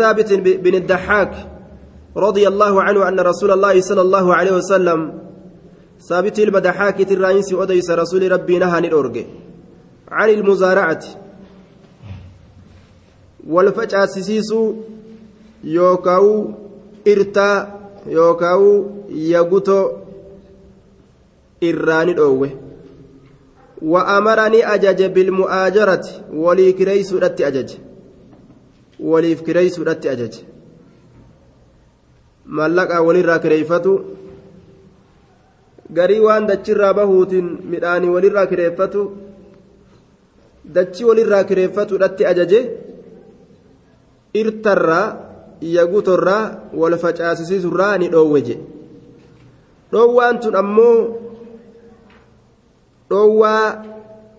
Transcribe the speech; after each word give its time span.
ثابت 0.00 0.32
بن 0.32 0.74
الدحاك 0.74 1.32
رضي 2.16 2.48
الله 2.48 2.82
عنه 2.82 3.08
أن 3.08 3.20
رسول 3.20 3.50
الله 3.50 3.80
صلى 3.80 4.00
الله 4.00 4.34
عليه 4.34 4.52
وسلم 4.52 5.18
ثابت 6.08 6.38
المدحاك 6.38 7.12
الرئيس 7.12 7.52
أديس 7.52 7.90
رسول 7.90 8.32
ربي 8.32 8.58
نهى 8.58 8.78
الأورج 8.78 9.24
عن 10.08 10.28
المزارعة. 10.30 11.04
والفجأة 13.46 14.06
سيسيسو 14.06 14.74
يوكاو 15.64 16.50
إرتا 17.08 17.80
يوكاو 18.06 18.90
يغوتو 19.08 19.90
إراني 21.64 22.12
الأوه 22.12 22.50
وأمرني 23.82 24.74
أجج 24.74 25.02
بالمؤاجرة 25.04 26.06
ولي 26.32 26.72
كريس 26.72 27.12
أجج 27.12 27.83
waliif 29.10 29.42
kireeysuudhatti 29.46 30.08
ajaje 30.14 30.40
mallaqaa 32.58 33.02
walirraa 33.08 33.38
kireeffatu 33.44 33.92
garii 35.98 36.20
waan 36.26 36.46
dachirraa 36.50 36.94
bahuutiin 37.00 37.48
midhaanii 37.72 38.08
walirraa 38.16 38.46
kireeffatu 38.52 39.02
dachii 40.76 41.04
walirraa 41.10 41.44
kireeffatuudhatti 41.50 42.26
ajaje 42.32 42.60
irtarraa 44.42 45.06
yagutorraa 45.76 46.44
wal 46.82 46.96
facaasisiisurraa 47.04 47.98
ni 47.98 48.08
dhoowwe 48.14 48.40
je 48.48 48.56
dhoowwaan 49.92 50.40
tun 50.44 50.56
ammoo 50.62 50.96
dhoowwaa 53.10 53.66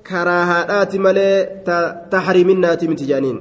karaa 0.09 0.45
haadhaati 0.51 0.99
malee 1.05 1.35
tahriiminnaati 2.13 2.87
miti 2.91 3.05
jedhaniin 3.11 3.39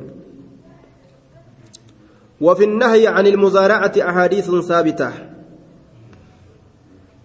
وفي 2.44 2.64
النهي 2.64 3.06
عن 3.06 3.26
المزارعة 3.26 3.92
أحاديث 3.98 4.50
ثابتة. 4.50 5.10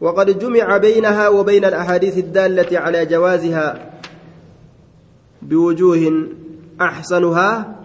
وقد 0.02 0.39
جمع 0.39 0.78
بينها 0.78 1.28
وبين 1.28 1.66
الأحاديث 1.66 2.17
الدالة 2.17 2.80
على 2.80 3.06
جوازها 3.06 3.92
بوجوه 5.42 6.28
أحسنها 6.81 7.76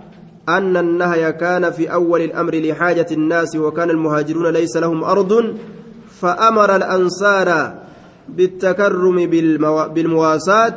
أن 0.49 0.77
النهي 0.77 1.33
كان 1.33 1.71
في 1.71 1.93
أول 1.93 2.21
الأمر 2.21 2.55
لحاجة 2.55 3.07
الناس 3.13 3.57
وكان 3.57 3.91
المهاجرون 3.91 4.47
ليس 4.53 4.77
لهم 4.77 5.05
أرض 5.05 5.57
فأمر 6.21 6.77
الأنصار 6.77 7.75
بالتكرم 8.29 9.27
بالمواساة 9.95 10.77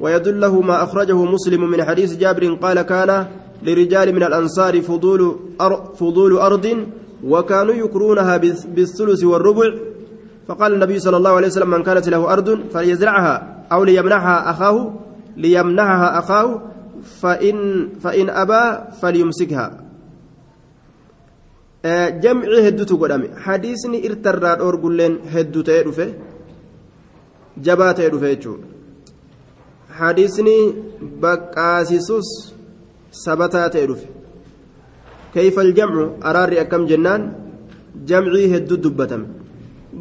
ويدله 0.00 0.60
ما 0.60 0.82
أخرجه 0.82 1.24
مسلم 1.24 1.70
من 1.70 1.84
حديث 1.84 2.16
جابر 2.16 2.54
قال 2.54 2.82
كان 2.82 3.26
لرجال 3.62 4.14
من 4.14 4.22
الأنصار 4.22 4.80
فضول 4.82 5.38
فضول 5.94 6.32
أرض 6.38 6.66
وكانوا 7.24 7.74
يكرونها 7.74 8.36
بالثلث 8.74 9.24
والربع. 9.24 9.68
فقال 10.48 10.74
النبي 10.74 10.98
صلى 10.98 11.16
الله 11.16 11.30
عليه 11.30 11.46
وسلم 11.46 11.70
من 11.70 11.82
كانت 11.82 12.08
له 12.08 12.32
أرض 12.32 12.60
فليزرعها 12.74 13.66
أو 13.72 13.84
ليمنحها 13.84 14.50
أخاه 14.50 14.94
ليمنحها 15.36 16.18
أخاه 16.18 16.62
فإن 17.22 17.88
فإن 18.02 18.30
أبى 18.30 18.62
فليمسكها. 19.02 19.82
jamci 22.22 22.62
hedduutu 22.62 22.96
godhame 22.96 23.28
hadiisni 23.44 23.98
irtarraa 24.08 24.56
dhoorgulleen 24.58 25.14
hedduu 25.34 25.62
ta'ee 25.68 25.84
dhufe 25.86 26.06
jabaa 27.68 27.92
ta'ee 27.94 28.10
dhufe 28.10 28.28
jechuudha 28.34 28.66
sabataa 33.24 33.68
ta'e 33.68 33.86
dhufe. 33.86 34.08
Keeyfal 35.34 35.66
aljamcu 35.66 36.04
araarri 36.28 36.58
akkam 36.64 36.86
jennaan? 36.90 37.22
Jamcii 38.08 38.50
hedduu 38.52 38.82
dubbatame. 38.84 39.26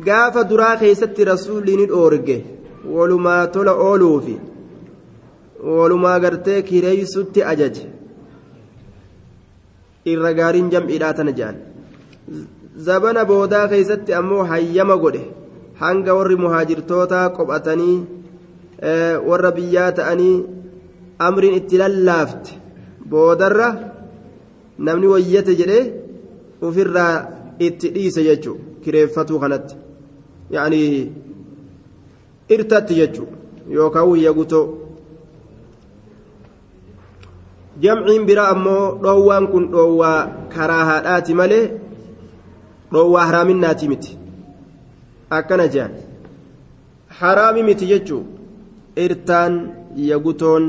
Gaafa 0.06 0.44
duraa 0.50 0.76
keessatti 0.82 1.28
rasuulli 1.32 1.78
ni 1.78 1.86
dhoorge 1.92 2.38
walumaa 2.96 3.48
tola 3.48 3.74
ooluufi 3.88 4.36
walumaa 5.78 6.20
gartee 6.20 6.62
kireeysutti 6.70 7.44
ajaje. 7.52 7.84
Irra 10.12 10.34
gaariin 10.40 10.72
jam'iidhaa 10.74 11.14
tana 11.18 11.38
jedhan 11.40 11.58
zabana 12.88 13.26
boodaa 13.26 13.68
keessatti 13.68 14.14
ammoo 14.14 14.44
hayyama 14.54 14.98
godhe. 15.04 15.22
Hanga 15.82 16.16
warri 16.18 16.36
muhaajirtootaa 16.44 17.30
qophatanii 17.38 17.98
eh, 18.90 19.16
warra 19.30 19.52
biyyaa 19.52 19.92
ta'anii 20.00 20.36
amriin 21.28 21.60
itti 21.60 21.82
lallaafte. 21.84 22.61
Boodarra 23.12 23.68
namni 24.86 25.08
wayyate 25.14 25.56
jedhee 25.62 25.84
ofirraa 26.68 27.14
itti 27.68 27.88
dhiise 27.96 28.22
jechuu 28.28 28.58
kireeffatuu 28.84 29.40
kanatti 29.44 29.76
yaanii 30.56 31.12
irtatti 32.56 32.94
jechuu 33.00 33.28
yookaan 33.76 34.08
wayya 34.12 34.34
gutoo 34.40 34.66
jamciin 37.84 38.26
biraa 38.30 38.50
ammoo 38.54 38.84
dhoowwaan 39.04 39.48
kun 39.52 39.66
dhoowwaa 39.74 40.20
karaa 40.56 40.86
haadhaati 40.90 41.34
malee 41.42 41.66
dhoowwaa 42.94 43.26
haraaminaati 43.30 43.88
miti 43.92 44.18
akkana 45.38 45.68
jedhan 45.76 45.94
haraami 47.20 47.64
miti 47.70 47.86
jechuu 47.92 48.24
irtaan 49.06 49.54
yagutoon 50.10 50.66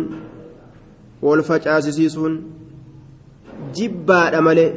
wal 1.26 1.42
facaasisiisuun 1.48 2.34
jibbaadha 3.76 4.40
malee 4.48 4.70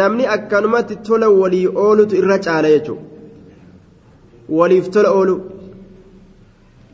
namni 0.00 0.24
akkanumatti 0.36 1.00
tola 1.06 1.28
walii 1.40 1.66
oolutu 1.84 2.18
irra 2.20 2.38
caala 2.46 2.74
jechuudha 2.74 3.04
waliif 4.58 4.86
tola 4.94 5.10
oolu 5.18 5.36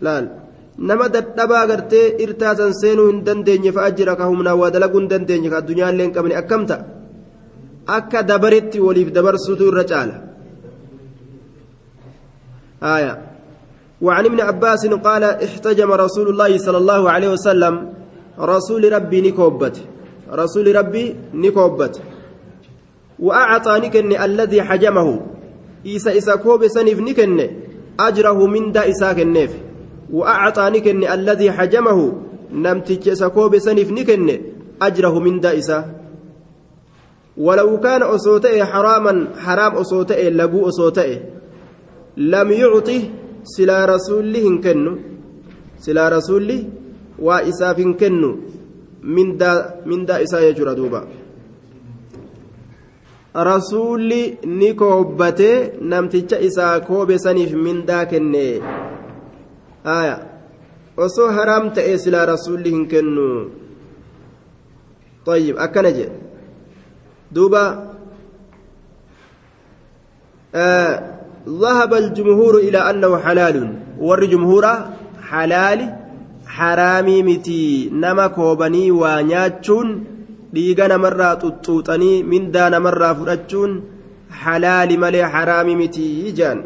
laal 0.07 0.27
nama 0.89 1.07
dadhabaa 1.17 1.65
gartee 1.71 2.07
irtaasan 2.25 2.73
seenuu 2.81 3.09
hin 3.11 3.21
dandeenye 3.27 3.73
fa'a 3.77 3.91
jira 3.99 4.17
ka 4.21 4.31
humnaan 4.31 4.61
waa 4.63 4.71
dalaguu 4.77 5.01
hin 5.03 5.11
dandeenye 5.13 5.51
ka 5.53 5.61
addunyaallee 5.63 6.07
hin 6.07 6.17
qabne 6.17 6.41
akkam 6.43 6.63
ta'a 6.71 6.85
akka 7.99 8.27
dabaritti 8.31 8.85
waliif 8.87 9.09
dabarsuutu 9.19 9.71
irra 9.73 9.85
caala. 9.93 10.17
آية 12.83 13.23
وعن 14.03 14.25
ابن 14.25 14.41
عباس 14.41 14.87
قال 14.87 15.25
احتجم 15.25 15.93
رسول 15.93 16.29
الله 16.29 16.59
صلى 16.59 16.79
الله 16.79 17.11
عليه 17.11 17.29
وسلم 17.29 17.98
رسول 18.41 18.93
ربي 18.93 19.21
نكوبت. 19.21 19.77
رسول 20.33 20.77
ربي 20.77 21.17
نكوبت. 21.35 22.03
وأعطى 23.19 23.79
نكن 23.79 24.13
الذي 24.23 24.63
حجمه. 24.63 25.09
إيسا 25.87 26.11
إيسا 26.11 26.35
كوب 26.37 26.67
سنف 26.67 27.01
نكن 27.01 27.51
أجره 28.01 28.47
من 28.47 28.73
دا 28.73 28.83
إيسا 28.83 29.13
كنف 29.13 29.53
وأعطى 30.13 30.71
نكن 30.71 31.05
الذي 31.05 31.53
حجمه. 31.53 32.13
نمتك 32.53 33.09
إيسا 33.09 33.29
كوب 33.29 33.59
سنف 33.59 33.91
نكن 33.91 34.41
أجره 34.83 35.19
من 35.19 35.41
دا 35.41 35.51
إيسا. 35.51 35.95
ولو 37.39 37.81
كان 37.81 38.03
أصوتئ 38.03 38.65
حراما 38.65 39.29
حرام 39.39 39.73
أصوتئ 39.75 40.31
لبو 40.31 40.69
أصوتئ 40.69 41.19
لم 42.17 42.49
يعطه 42.51 43.03
سلا 43.43 43.85
رسوله 43.87 44.47
كنو. 44.59 44.99
سلا 45.79 46.09
رسوله 46.09 46.65
waa 47.27 47.43
isaaf 47.53 47.77
hin 47.83 47.95
kennu 48.03 48.31
mindaa 49.93 50.21
isaa 50.27 50.41
jechuudha 50.47 50.75
duuba 50.81 51.03
rasuulli 53.51 54.39
ni 54.59 54.75
koobbatee 54.75 55.57
namticha 55.93 56.41
isaa 56.49 56.81
koobe 56.81 57.19
saniif 57.19 57.53
mindaa 57.67 58.05
kenne 58.13 58.45
aya 59.85 60.17
osoo 61.07 61.31
haraam 61.39 61.71
ta'e 61.79 61.99
silaa 62.05 62.27
rasuulli 62.35 62.77
hin 62.77 62.87
kennu 62.95 63.29
طيب 65.29 65.57
أكنا 65.59 65.91
جي 65.91 66.09
دوبا 67.33 67.95
آه 70.55 70.93
ذهب 71.49 71.95
الجمهور 71.95 72.55
إلى 72.57 72.79
أنه 72.79 73.19
حلال 73.19 73.57
ور 73.99 74.25
جمهورا 74.25 74.97
حلال 75.23 75.98
haraamii 76.57 77.23
miti 77.29 77.91
nama 78.03 78.29
koobanii 78.37 78.91
waa 79.03 79.23
nyaachuun 79.31 79.89
dhiiga 80.55 80.89
namarraa 80.93 81.35
xuxxuuxanii 81.43 82.23
mindaa 82.33 82.69
namarraa 82.75 83.15
fudhachuun 83.19 83.73
halaali 84.43 84.97
malee 85.03 85.27
haraamii 85.35 85.77
miti 85.83 86.07
jaan 86.39 86.61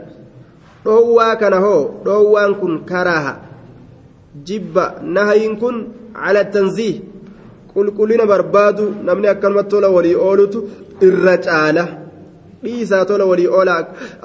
dhoowwaa 0.84 1.34
kana 1.40 1.58
hoo 1.64 1.80
dhoowwaan 2.04 2.54
kun 2.60 2.74
karaaha. 2.90 3.32
Jibba 4.46 4.84
nahayin 5.14 5.56
kun 5.62 5.76
cala 6.14 6.44
tanziih. 6.44 6.96
Qulqullina 7.74 8.26
barbaadu 8.26 8.84
namni 9.06 9.28
akkanumatti 9.32 9.70
tola 9.70 9.88
walii 9.96 10.14
oolutu 10.26 10.58
irra 11.06 11.34
caala. 11.46 11.84
Dhiisaa 12.64 13.04
tola 13.04 13.24
walii 13.30 13.46
oola 13.58 13.74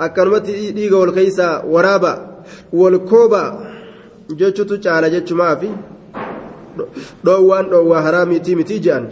akkanumatti 0.06 0.72
dhiiga 0.78 0.98
wal 1.02 1.14
keeysaa 1.18 1.62
waraaba 1.74 2.12
wal 2.80 3.00
koobaa 3.12 3.50
jechutu 4.36 4.80
caala 4.80 5.10
jechumaafi 5.10 5.70
dhoowwaan 7.26 7.70
dhoowwaa 7.70 8.02
haraamiitii 8.02 8.56
miti 8.56 8.80
jedhan 8.80 9.08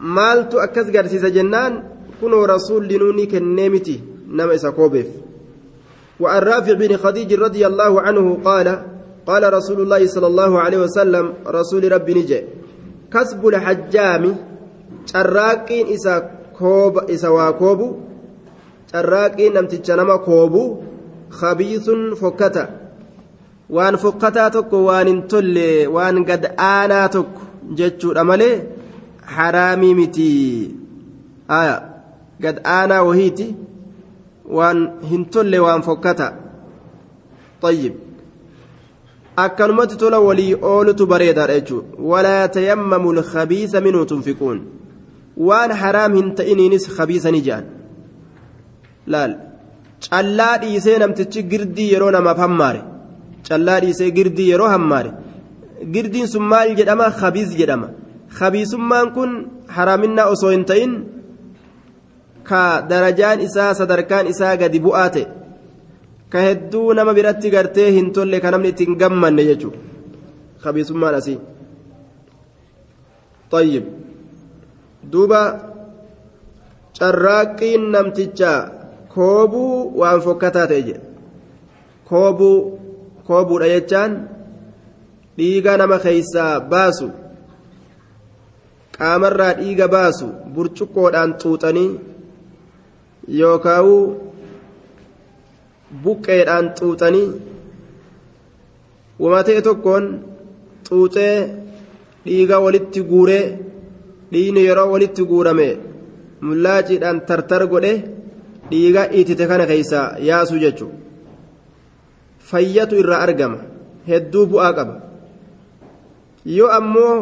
maaltu 0.00 0.60
akkas 0.60 0.90
garsiisa 0.90 1.30
jennaan 1.30 1.82
kunoo 2.20 2.46
rasuulli 2.46 2.98
nuuni 2.98 3.26
kennee 3.26 3.68
miti 3.68 4.02
nama 4.28 4.54
isa 4.54 4.72
koobeef 4.72 5.06
وعن 6.20 6.42
رافع 6.42 6.72
بن 6.72 6.96
خديج 6.96 7.34
رضي 7.34 7.66
الله 7.66 8.00
عنه 8.00 8.38
قال 8.44 8.82
قال 9.26 9.52
رسول 9.54 9.80
الله 9.80 10.06
صلى 10.06 10.26
الله 10.26 10.60
عليه 10.60 10.78
وسلم 10.78 11.34
رسول 11.46 11.92
ربي 11.92 12.14
نجي 12.14 12.40
كسب 13.12 13.46
الحجام 13.46 14.36
kooba 16.62 17.04
isa 17.08 17.32
waa 17.32 17.52
koobu 17.52 17.86
carraaqqiin 18.92 19.52
namticha 19.56 19.96
nama 19.96 20.18
koobu 20.18 20.84
khabiisun 21.40 22.14
fokkata 22.20 22.68
waan 23.70 23.98
fokkataa 24.04 24.50
tokko 24.50 24.84
waan 24.84 25.06
hin 25.06 25.22
tolle 25.34 25.86
waan 25.96 26.24
gad 26.24 26.44
aanaa 26.68 27.08
tokko 27.08 27.40
jechuudha 27.80 28.24
malee 28.24 28.54
haraamii 29.36 29.94
miti 29.94 30.28
aya 31.58 31.76
gad 32.46 32.60
aanaa 32.76 33.02
wahiiti 33.08 33.48
waan 34.58 34.80
hin 35.10 35.24
tolle 35.36 35.58
waan 35.66 35.82
fokkata 35.82 36.32
طيب 37.62 37.92
akkanumatti 39.36 39.96
tola 39.96 40.18
walii 40.20 40.54
oolutu 40.70 41.06
bareedaadha 41.06 41.54
jechuudha 41.60 41.88
walaa 42.10 42.48
tayammamu 42.48 43.12
lkhabiisa 43.12 43.80
minhu 43.80 44.04
tunfiquun 44.04 44.58
waan 45.48 45.70
haraam 45.82 46.14
hin 46.18 46.34
ta'iniinis 46.40 46.88
khabiisanii 46.96 47.40
jedhan 47.48 47.64
laal 49.06 49.32
callaa 50.08 50.58
dhiisee 50.62 50.98
namtichi 51.02 51.42
girdii 51.52 51.92
yeroo 51.92 52.10
namaaf 52.16 52.38
hammaare 52.44 52.82
callaa 53.48 53.80
dhiisee 53.84 54.10
girdii 54.18 54.48
yeroo 54.52 54.70
hammaare 54.74 55.10
girdiin 55.94 56.28
sun 56.32 56.44
maal 56.52 56.74
jedhama 56.80 57.10
khabiis 57.20 57.50
jedhama 57.60 57.88
khabiisummaan 58.38 59.12
kun 59.16 59.30
haraaminaa 59.76 60.26
osoo 60.34 60.50
hin 60.54 60.64
ta'in 60.70 60.92
ka 62.48 62.62
darajaan 62.90 63.40
isaa 63.46 63.70
sadarkaan 63.80 64.26
isaa 64.32 64.56
gadi 64.62 64.84
bu'aa 64.86 65.08
ta'e 65.14 65.26
ka 66.32 66.38
hedduu 66.48 66.88
nama 66.98 67.14
biratti 67.18 67.54
gartee 67.54 67.88
hin 67.96 68.12
tolle 68.18 68.40
ka 68.44 68.50
namni 68.54 68.68
ittiin 68.74 68.98
gammanne 69.02 69.48
jechuudha 69.50 69.80
khabiisummaan 70.62 71.14
asii. 71.20 71.38
طيب 73.52 73.84
duuba 75.12 75.42
carraaqqiin 76.98 77.82
namticha 77.92 78.52
koobuu 79.14 79.92
waan 80.00 80.20
fokkataa 80.24 80.66
ta'e 80.70 80.96
koobuudha 83.26 83.68
jechaan 83.74 84.12
dhiiga 85.38 85.76
nama 85.80 85.98
keeysaa 86.04 86.54
baasu 86.72 87.08
qaamarraa 88.96 89.52
dhiiga 89.60 89.86
baasu 89.94 90.26
burcuqqoodhaan 90.54 91.30
xuuxanii 91.42 91.90
yookaan 93.40 93.88
buqqeedhaan 96.04 96.66
xuuxanii 96.78 97.28
wamatee 99.22 99.60
tokkoon 99.68 100.04
xuuxee 100.88 101.36
dhiiga 102.26 102.56
walitti 102.64 103.00
guuree 103.10 103.44
dhiini 104.32 104.66
yeroo 104.68 104.88
walitti 104.94 105.22
guurame 105.30 105.68
mullaaciidhaan 106.46 107.18
tartar 107.28 107.62
godhe 107.72 107.92
dhiiga 108.70 109.02
itite 109.20 109.44
kana 109.50 109.64
keeysaa 109.70 110.06
yaasuu 110.28 110.62
jechuudha. 110.64 111.11
Fayyatu 112.50 112.98
irraa 113.02 113.22
argama 113.26 113.58
hedduu 114.10 114.46
bu'aa 114.52 114.72
qaba 114.78 114.94
yoo 116.58 116.70
ammoo 116.78 117.16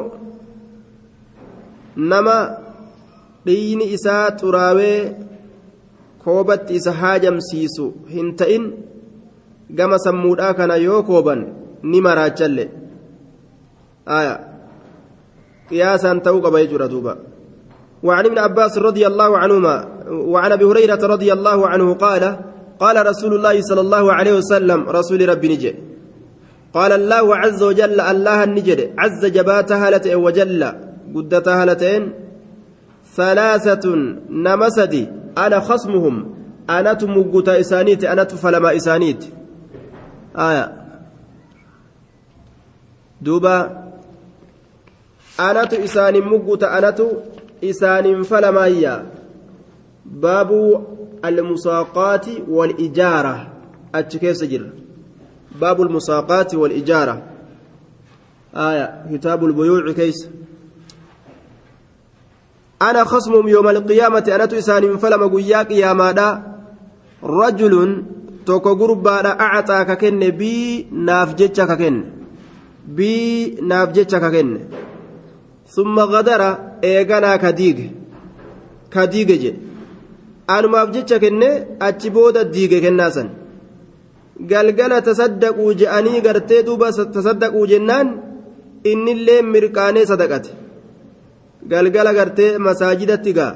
nama 2.12 2.36
dhiigni 3.46 3.90
isaa 3.96 4.26
xuraawee 4.42 4.98
koobatti 6.24 6.78
isa 6.82 6.92
haajamsiisu 7.00 7.86
hin 8.14 8.36
ta'in 8.42 8.70
gama 9.80 9.98
sammuudhaa 10.06 10.54
kana 10.60 10.76
yoo 10.86 11.02
kooban 11.10 11.40
ni 11.82 12.00
maraachalle 12.06 12.70
aayaa. 14.06 14.50
قياسا 15.70 16.18
توقب 16.18 16.54
يجر 16.56 16.86
دوبا 16.86 17.16
وعن 18.02 18.26
ابن 18.26 18.38
عباس 18.38 18.78
رضي 18.78 19.06
الله 19.06 19.38
عنهما 19.38 19.88
وعن 20.10 20.52
ابي 20.52 20.64
هريره 20.64 21.06
رضي 21.06 21.32
الله 21.32 21.68
عنه 21.68 21.94
قال 21.94 22.36
قال 22.80 23.06
رسول 23.06 23.34
الله 23.34 23.60
صلى 23.60 23.80
الله 23.80 24.12
عليه 24.12 24.32
وسلم 24.32 24.88
رسول 24.88 25.28
ربي 25.28 25.48
نجي 25.48 25.74
قال 26.74 26.92
الله 26.92 27.36
عز 27.36 27.62
وجل 27.62 28.00
الله 28.00 28.44
النجد 28.44 28.80
عز 28.98 29.26
جبات 29.26 29.72
هالة 29.72 30.16
وجل. 30.16 30.62
قدت 31.14 31.48
هالتين 31.48 32.12
ثلاثة 33.16 33.84
نمسدي 34.30 35.08
أنا 35.38 35.60
خصمهم. 35.60 36.34
أنا 36.70 36.92
تمقت 36.92 37.48
إسانيت. 37.48 38.04
أنا 38.04 38.24
تفلما 38.24 38.76
إسانيت. 38.76 39.24
آية. 40.36 40.72
دوبا. 43.20 43.80
anatu 45.40 45.80
isaanin 45.84 46.24
mugguta 46.24 46.70
anatu 46.70 47.22
isaanin 47.60 48.24
falamaayya 48.24 49.02
baabu 50.04 50.60
almusaaqaati 50.64 50.99
walijaara 52.48 53.46
achi 53.92 54.18
keessa 54.18 54.46
jira 54.46 54.66
baabu 55.60 55.82
almusaaqaati 55.82 56.56
walijaara 56.56 57.22
aya 58.54 58.86
kitaabu 59.10 59.48
lbuyuuci 59.48 59.94
keessa 59.94 60.28
أنا 62.82 63.04
خصمهم 63.04 63.48
يوم 63.48 63.68
القيامة 63.68 64.24
أنا 64.34 64.46
تساني 64.46 64.98
فلما 64.98 65.26
قيا 65.26 65.62
قيامادا 65.62 66.42
رجل 67.22 68.04
توكو 68.46 68.72
غربا 68.72 69.40
أعطى 69.40 69.84
ككن 69.84 70.30
بي 70.30 70.86
نافجتش 70.92 71.60
ككن. 71.60 72.04
بي 72.88 73.14
نافجتش 73.62 74.14
ككن. 74.14 74.60
ثم 75.68 75.98
غدر 75.98 76.58
ايغانا 76.84 77.36
كديغ 77.36 77.78
كديغ 78.90 79.26
جي. 79.26 79.54
Anumaaf 80.54 80.88
jecha 80.94 81.18
kenne 81.24 81.48
achi 81.86 82.08
booda 82.16 82.40
diige 82.54 82.78
kennaasan. 82.84 83.28
Galgala 84.50 84.98
tasaddaquu 85.08 85.64
je'anii 85.80 86.20
gartee 86.26 86.62
duuba 86.66 86.88
tasaddaquu 87.16 87.60
jennaan 87.72 88.08
innillee 88.92 89.42
mirqaanee 89.52 90.06
sadaqate. 90.10 90.50
Galgala 91.72 92.12
gartee 92.18 92.58
masaajidatti 92.66 93.32
gaa. 93.38 93.52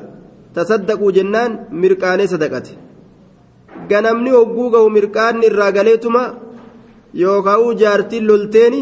Tasaddaquu 0.56 1.06
jennaan 1.16 1.52
mirqaanee 1.82 2.28
sadaqate. 2.34 2.72
Ganamni 3.90 4.30
hogguu 4.38 4.68
ga'u 4.74 4.88
mirqaanni 4.96 5.46
irraa 5.50 5.72
galeetuma 5.76 6.22
yookaan 7.22 7.76
jaartiin 7.80 8.24
lolteeni 8.28 8.80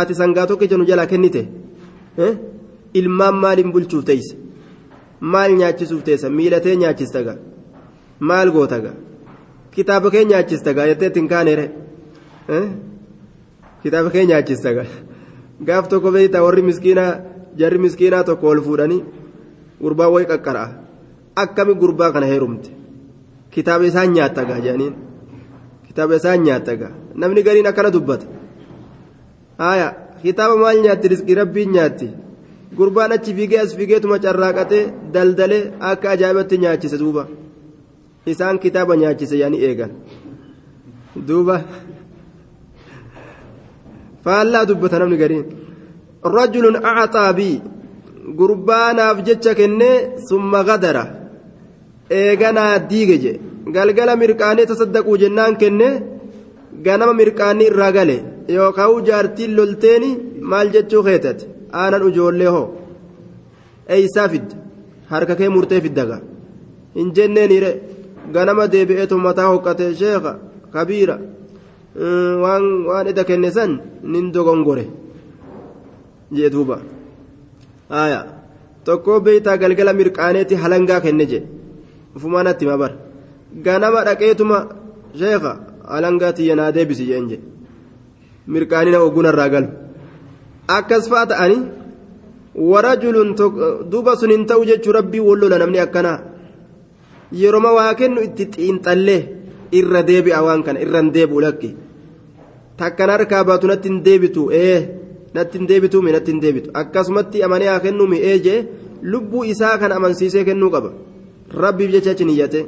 ati 0.00 0.14
sangaa 0.20 0.46
tokkicha 0.50 0.76
nu 0.78 0.84
jalaa 0.90 1.10
kennite. 1.12 1.42
ilmaan 2.94 3.34
maaliin 3.42 3.72
bulchuuf 3.72 4.04
teeyse 4.04 4.36
maal 5.32 5.50
nyaachisuuf 5.60 6.02
teessa 6.08 6.28
miilatee 6.38 6.76
nyaachistaga 6.82 7.34
maal 8.28 8.48
gootaga 8.56 8.92
kitaaba 9.74 10.10
kee 10.14 10.24
nyaachistaga 10.30 10.86
jettee 10.90 11.08
ittiin 11.10 11.28
kaaneere 11.32 11.66
kitaaba 13.82 14.10
kee 14.14 14.24
nyaachistaga 14.30 14.84
gaaf 15.66 15.88
tokko 15.92 16.10
beeyta 16.16 16.42
warri 16.44 16.62
miskiinaa 16.68 17.12
jarri 17.60 17.78
miskiinaa 17.84 18.24
tokko 18.28 18.46
ol 18.52 18.60
fuudhanii 18.66 19.00
gurbaa 19.82 20.08
wayi 20.14 20.26
qaqqara'a 20.32 20.68
akkami 21.42 21.74
gurbaa 21.82 22.12
kana 22.14 22.26
heerumte 22.32 22.70
kitaaba 23.54 23.84
isaan 23.90 24.10
nyaattaga 24.16 24.54
jedhaniin 24.64 24.94
kitaaba 25.86 26.14
isaan 26.20 26.40
nyaattaga 26.48 26.88
namni 27.20 27.42
gariin 27.46 27.66
akkana 27.70 27.90
dubbata 27.96 28.26
haaya 29.62 29.88
kitaaba 30.22 30.54
maal 30.62 30.78
nyaatti 30.84 31.06
riskii 31.12 31.36
rabbiin 31.40 31.70
nyaatti 31.76 32.08
gurbaan 32.76 33.12
achi 33.16 33.32
fiigee 33.36 33.60
as 33.64 33.72
fiigeetuma 33.78 34.18
carraaqatee 34.24 34.84
daldalee 35.14 35.62
akka 35.90 36.06
ajaa'ibatti 36.14 36.56
nyaachise 36.62 36.96
duuba. 37.02 37.22
Isaan 38.32 38.56
kitaaba 38.62 38.94
nyaachise 39.02 39.36
yaani 39.42 39.58
eegan. 39.66 39.90
Duuba. 41.28 41.56
Faallaa 44.24 44.64
dubbata 44.68 44.98
namni 45.00 45.16
gariin. 45.22 45.46
Rajulun 46.36 46.76
acaxaa 46.90 47.32
bii 47.38 47.56
gurbaanaaf 48.38 49.18
jecha 49.26 49.52
kennee 49.60 49.96
summa 50.28 50.60
gadara. 50.68 51.04
Eeganaa 52.18 52.74
diige 52.90 53.16
je 53.24 53.32
galgala 53.74 54.14
mirqaanee 54.22 54.66
tasaddaquu 54.70 55.12
jennaan 55.22 55.54
kennee 55.62 55.94
ganama 56.86 57.14
mirqaanii 57.20 57.68
irraa 57.70 57.92
gale. 57.96 58.16
Yookaan 58.56 59.04
jaartiin 59.08 59.56
lolteeni 59.56 60.10
maal 60.50 60.68
jechuu 60.74 61.02
keetate 61.08 61.44
aanan 61.80 62.02
ijoollee 62.08 62.50
hoo 62.54 62.66
eeysaa 63.94 64.28
fidda 64.32 64.54
harka 65.12 65.34
kee 65.40 65.48
murtee 65.54 65.80
fiddaga 65.84 66.16
hin 66.96 67.08
jenneeniire 67.16 67.70
ganama 68.34 68.64
deebi'eetu 68.72 69.14
mataa 69.26 69.48
hoqqate 69.52 69.86
sheeka 70.00 70.32
kabiira 70.74 71.16
waan 72.42 72.64
waan 72.88 73.06
ida 73.12 73.22
kenne 73.30 73.50
san 73.56 73.72
nin 74.12 74.26
dogongore 74.34 74.84
jee 76.36 76.50
duuba 76.54 76.76
aya 78.02 78.20
tokko 78.86 79.20
beeytaa 79.26 79.56
galgala 79.62 79.92
mirqaaneetti 80.00 80.54
halangaa 80.62 81.00
kenne 81.04 81.24
jedhe 81.32 81.48
ufumaan 82.16 82.46
atti 82.52 82.64
ma 82.70 82.76
bara 82.82 82.96
ganama 83.66 84.00
dhaqeetuma 84.06 84.58
sheeka 85.20 85.52
halangaa 85.92 86.32
tiyya 86.36 86.54
naa 86.60 86.70
deebisi 86.76 87.04
jeen 87.10 87.26
jedhe 87.30 87.44
mirqaanina 88.52 88.98
ogunarraa 89.06 89.48
galu 89.54 89.68
akkas 90.78 91.04
fa'a 91.12 91.26
ta'anii 91.32 91.62
warajulun 92.70 93.30
duuba 93.90 94.16
sun 94.16 94.30
hin 94.34 94.46
ta'u 94.50 94.64
jechuu 94.70 94.92
rabbii 94.98 95.20
wallola 95.28 95.58
namni 95.62 95.78
akkanaa 95.86 96.18
yeroma 97.42 97.70
waa 97.78 97.94
kennu 98.00 98.20
itti 98.28 98.44
xiinxallee 98.54 99.20
irra 99.78 100.02
deebi'a 100.10 100.40
waan 100.46 100.62
kana 100.66 100.80
irra 100.84 101.00
hin 101.02 101.10
deebi'u 101.16 101.40
lakke 101.46 101.70
takkan 102.76 103.10
harkaa 103.14 103.44
baatu 103.48 103.66
natti 103.70 103.88
hin 103.88 103.98
deebitu 104.08 104.42
ee 104.64 104.78
natti 105.34 105.58
hin 105.58 105.66
deebitu 105.70 106.02
mi 106.02 106.12
natti 106.12 106.30
hin 106.32 106.40
deebitu. 106.44 106.70
Akkasumatti 106.80 107.42
amanee 107.46 107.68
haa 107.72 107.80
kennu 107.80 108.06
mi 108.12 108.18
ee 108.30 108.38
jee 108.46 108.58
lubbuu 109.02 109.44
isaa 109.52 109.78
kan 109.78 109.92
amansiisee 109.92 110.44
kennuu 110.44 110.70
qaba. 110.74 110.90
Rabbiif 111.64 111.90
jecha 111.94 112.10
achi 112.14 112.24
niyyate 112.24 112.60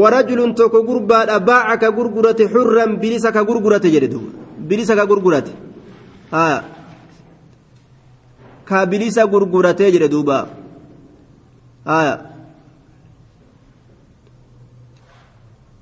warajulun 0.00 0.54
tokko 0.54 0.82
gurbaadha 0.88 1.40
baaca 1.40 1.76
ka 1.82 1.90
gurgurate 1.96 2.44
xurran 2.54 2.96
bilisa 3.02 3.32
ka 3.32 3.44
gurgurate 3.44 3.88
jedhe 3.94 4.08
duuba. 4.12 4.30
Bilisa 4.68 4.94
ka 4.96 5.06
gurgurate 5.06 5.52
ka 8.64 8.86
bilisa 8.86 9.26
gurguratee 9.26 9.92
jedhe 9.92 10.08
duuba 10.08 10.38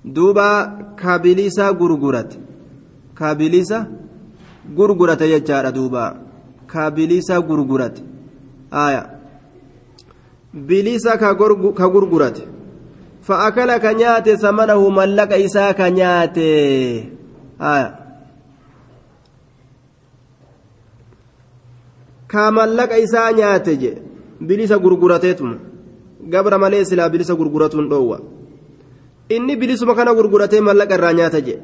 duuba 0.04 0.46
ka 1.00 1.18
bilisa 1.18 1.72
gurgurate 1.72 2.36
ka 3.14 3.34
gurgurate 4.76 5.26
jechaadha 5.32 5.72
duuba 5.72 6.04
ka 6.66 6.90
bilisa 6.90 7.40
gurgurate 7.40 8.02
bilisa 10.54 11.18
ka 11.18 11.34
gurgurate 11.94 12.42
فأكل 13.22 13.76
كنيات 13.76 14.28
ثمنه 14.30 14.88
ملك 14.88 15.32
إساء 15.32 15.72
kaa 22.32 22.50
mallaqa 22.50 22.98
isaa 22.98 23.32
nyaate 23.32 23.76
je 23.82 23.90
bilisa 24.40 24.78
gurgurateetuma. 24.78 25.56
Gabra 26.32 26.58
malee 26.58 26.84
silaa 26.84 27.08
bilisa 27.08 27.34
gurguratuun 27.34 27.88
dhoowwa. 27.90 28.20
Inni 29.30 29.56
bilisuma 29.56 29.94
kana 29.94 30.14
gurguratee 30.14 30.60
mallaqa 30.60 30.94
irraa 30.94 31.12
nyaata 31.12 31.40
je. 31.40 31.56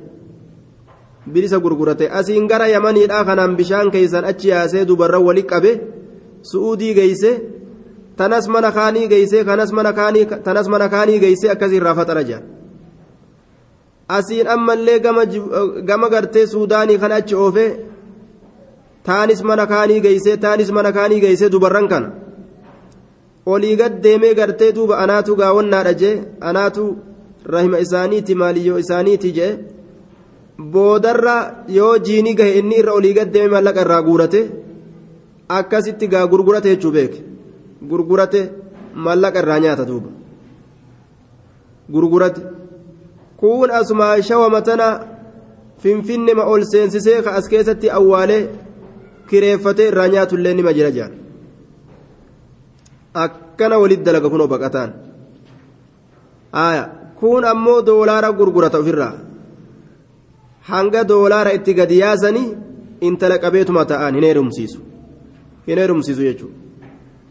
Bilisa 1.33 1.59
gurgurate. 1.59 2.11
Asiin 2.11 2.49
gara 2.49 2.69
yamaniidhaa 2.69 3.25
kanaan 3.25 3.57
bishaan 3.57 3.91
keeysan 3.91 4.25
achi 4.25 4.49
yaasee 4.49 4.85
dubarra 4.89 5.19
wali 5.21 5.43
qabe 5.43 5.73
su'uudii 6.51 6.95
geeyse 6.95 7.31
tanas 8.17 8.49
mana 8.49 8.71
kaanii 8.73 9.09
geeyse 9.09 9.45
kanas 9.45 9.73
mana 9.73 9.93
tanas 10.45 10.69
mana 10.69 10.89
kaanii 10.89 11.19
geeyse 11.19 11.51
akkasiirraa 11.51 11.95
faxara 11.95 12.23
jaa 12.25 12.43
asiin 14.09 14.49
ammallee 14.49 14.99
gama 15.89 16.09
gartee 16.09 16.47
suudaanii 16.47 16.99
kan 16.99 17.13
achi 17.13 17.35
oofee 17.35 17.71
taanis 19.07 19.41
mana 19.49 19.65
kaanii 19.73 20.01
geeyse 20.07 20.33
taanis 20.45 20.71
mana 20.77 20.93
kaanii 20.97 21.21
geeyse 21.25 21.47
dubarran 21.55 21.89
kana. 21.93 22.09
Olii 23.53 23.77
gad 23.81 23.95
deemee 24.05 24.35
gartee 24.35 24.73
duuba 24.77 24.99
anaatu 25.03 25.37
gaawwannaadha 25.41 25.93
jee 26.01 26.15
anaatu 26.49 26.85
rahima 27.55 27.79
isaaniiti 27.85 28.35
maaliyyoo 28.41 28.79
isaaniiti 28.85 29.33
jee. 29.39 29.53
Boodarra 30.73 31.37
yoo 31.79 31.95
jiini 32.07 32.35
gahe 32.39 32.59
inni 32.61 32.79
irra 32.81 32.93
olii 32.99 33.15
gad 33.19 33.33
deemee 33.35 33.55
mallaqa 33.57 33.81
irraa 33.87 34.03
guurate 34.09 34.41
akkasitti 35.59 36.09
gaa 36.13 36.27
gurgurate 36.33 36.69
jechuu 36.73 36.93
beeke. 36.99 37.19
Gurgurate 37.91 38.41
mallaqa 39.07 39.39
irraa 39.43 39.61
nyaata 39.61 39.85
duuba. 39.91 40.11
Gurgurate. 41.95 42.41
Kun 43.41 43.71
asuma 43.71 44.07
shawama 44.29 44.61
tana 44.63 44.87
finfinne 45.83 46.33
ma 46.35 46.45
ol 46.53 46.63
seensisee 46.73 47.23
ka 47.25 47.31
as 47.39 47.49
keessatti 47.49 47.91
awwaalee 47.99 48.43
kireeffate 49.29 49.89
irraa 49.91 50.09
nyaatullee 50.09 50.55
nima 50.55 50.73
jira 50.73 50.91
jaan. 50.97 51.13
Akkana 53.15 53.79
walit 53.83 54.03
dalaga 54.05 54.29
kunoo 54.31 54.49
baqataan 54.55 54.91
kun 57.21 57.45
ammoo 57.45 57.81
doolaara 57.87 58.33
gurgurata 58.33 58.79
ofirraa. 58.79 59.15
Hanga 60.71 61.05
doolaara 61.09 61.53
itti 61.59 61.75
gadi 61.75 61.99
yaasanii 62.03 62.55
intala 63.01 63.39
qabeetuma 63.45 63.85
ta'an 63.91 64.15
hin 64.15 64.25
heerumsiisu. 64.29 64.79
Hin 65.67 65.79
heerumsiisu 65.79 66.23
jechuudha 66.29 66.67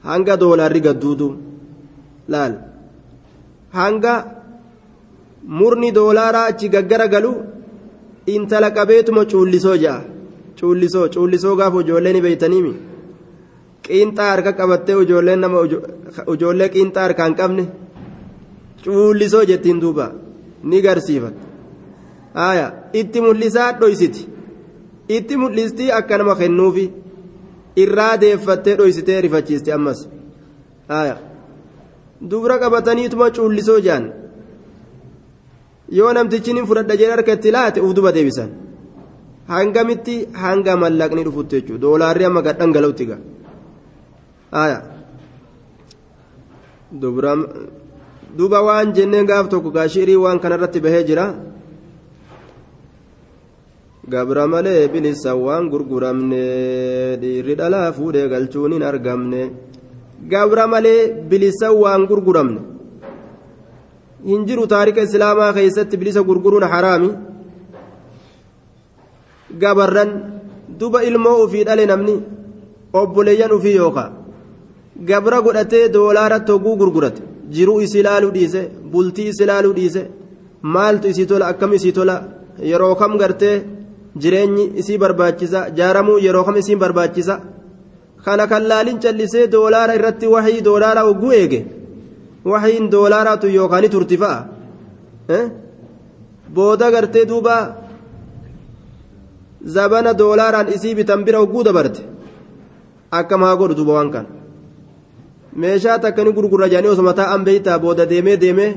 hanga 0.10 0.38
doolaarri 0.40 0.82
gadduudu 0.88 1.28
laal. 2.28 2.54
Hanga 3.78 4.14
murni 5.60 5.92
doolaaraa 5.98 6.46
achi 6.52 6.70
gaggara 6.76 7.08
galu 7.14 7.32
intala 8.36 8.70
qabeetuma 8.78 9.26
cuullisoo 9.32 9.78
ja'a 9.86 10.15
cuullisoo 10.60 11.08
cuullisoo 11.16 11.56
gaafa 11.60 11.80
ijoolleen 11.86 12.22
beeytaniimi 12.26 12.74
qiinxaa 13.86 14.30
harka 14.32 14.52
qabattee 14.60 14.96
ijoolleen 15.06 15.40
nama 15.46 15.58
ijoollee 16.34 16.70
qiinxaa 16.76 17.04
harkaan 17.08 17.36
qabne 17.40 17.64
cuullisoo 18.84 19.44
jettiin 19.52 19.82
duuba 19.82 20.06
ni 20.70 20.82
garsiifata 20.82 21.40
aya 22.50 22.68
itti 23.00 23.22
mul'isaa 23.26 23.70
dhoysiti 23.80 24.22
itti 25.18 25.38
mul'istii 25.42 25.92
akka 26.00 26.18
nama 26.18 26.36
kennuufi 26.42 26.86
irraa 27.84 28.14
deeffattee 28.22 28.76
dhoysitee 28.80 29.22
rifachiiste 29.26 29.72
ammas 29.78 30.00
aya 31.00 31.16
dubra 32.30 32.56
qabataniituma 32.64 33.28
cuullisoo 33.38 33.80
jaan 33.88 34.06
yoo 35.98 36.14
namtichi 36.14 36.54
ni 36.54 36.62
fudhadha 36.70 36.96
jedhe 37.00 37.12
harka 37.16 37.34
itti 37.38 37.52
laate 37.56 37.80
uf 37.86 37.94
duba 37.98 38.12
deebisan 38.16 38.50
hangamitti 39.48 40.16
hanga 40.34 40.76
mallaqni 40.84 41.24
dhufutti 41.24 41.62
jechuudha. 41.62 41.82
Doolaarri 41.82 42.26
amma 42.26 42.42
gadhan 42.42 42.72
galautti 42.74 43.06
gaa. 43.06 43.22
Aya 44.52 44.78
duba 48.38 48.60
waan 48.68 48.94
jenneen 48.94 49.26
gaaf 49.26 49.50
tokko 49.50 49.72
gaashirii 49.72 50.16
waan 50.16 50.40
kanarratti 50.40 50.80
bahee 50.86 51.04
jira. 51.10 51.26
Gabra 54.08 54.48
malee 54.48 54.88
bilisa 54.94 55.36
waan 55.36 55.70
gurguramne 55.70 56.44
dhiirri 57.22 57.56
dhalaa 57.62 57.92
fuudhee 57.98 58.30
galchuun 58.30 58.74
hin 58.74 58.84
argamne. 58.84 59.42
Gabra 60.34 60.68
malee 60.68 61.14
bilisa 61.30 61.74
waan 61.74 62.06
gurguramne. 62.10 62.62
Hin 64.26 64.46
jiru 64.48 64.68
taarika 64.68 65.02
islaamaa 65.08 65.54
keessatti 65.54 65.98
bilisa 65.98 66.22
gurguruun 66.30 66.64
haraami 66.74 67.10
gabarran 69.62 70.12
duba 70.80 71.04
ilmoo 71.04 71.38
ufii 71.46 71.64
dhale 71.68 71.86
namni 71.92 72.16
obboleeyyan 72.94 73.52
ufii 73.58 73.76
yookaa 73.82 74.10
gabra 75.10 75.42
godhatee 75.46 75.90
doolaara 75.96 76.40
togguu 76.50 76.76
gurgurate 76.82 77.22
jiruu 77.56 77.82
isii 77.86 78.00
ilaaluu 78.04 78.32
dhiise 78.38 78.62
bultii 78.92 79.28
isii 79.32 79.44
ilaaluu 79.48 79.74
dhiise 79.80 80.02
maaltu 80.74 81.08
isii 81.08 81.26
tola 81.32 81.48
akkam 81.52 81.74
isii 81.78 81.92
tola 81.98 82.16
yeroo 82.72 82.96
kam 83.02 83.18
gartee 83.22 83.56
jireenyi 84.22 84.72
isii 84.82 84.98
barbaachisa 85.04 85.70
jaaramuu 85.78 86.18
yeroo 86.26 86.44
kam 86.44 86.58
isiin 86.58 86.80
barbaachisa? 86.80 87.36
Kana 88.26 88.48
kan 88.48 88.64
laalin 88.70 89.00
callisee 89.04 89.48
doolaara 89.52 89.96
irratti 89.96 90.28
waxii 90.28 90.62
doolaara 90.68 91.02
hogguu 91.08 91.32
eege? 91.32 91.66
Waxiin 92.46 92.92
doolaaraatu 92.92 93.48
yookaan 93.48 93.90
turti 93.90 94.18
fa'a? 94.18 94.40
Booda 96.56 96.92
gartee 96.92 97.26
duuba 97.30 97.56
zabana 99.66 100.14
doolaaraan 100.20 100.68
isii 100.76 100.96
bitan 100.96 101.24
bira 101.26 101.40
hogguu 101.44 101.64
dabarte 101.68 102.02
akkam 103.20 103.42
haa 103.48 103.56
godhu 103.60 103.76
duuba 103.80 103.94
waan 103.98 104.12
kana 104.16 104.30
meeshaa 105.62 105.98
takka 106.04 106.24
ni 106.24 106.32
gurgurra 106.38 106.68
jedhanii 106.74 106.94
osoo 106.96 107.14
taa'an 107.22 107.46
beeytaa 107.48 107.80
booda 107.80 108.06
deemee 108.12 108.38
deemee 108.44 108.72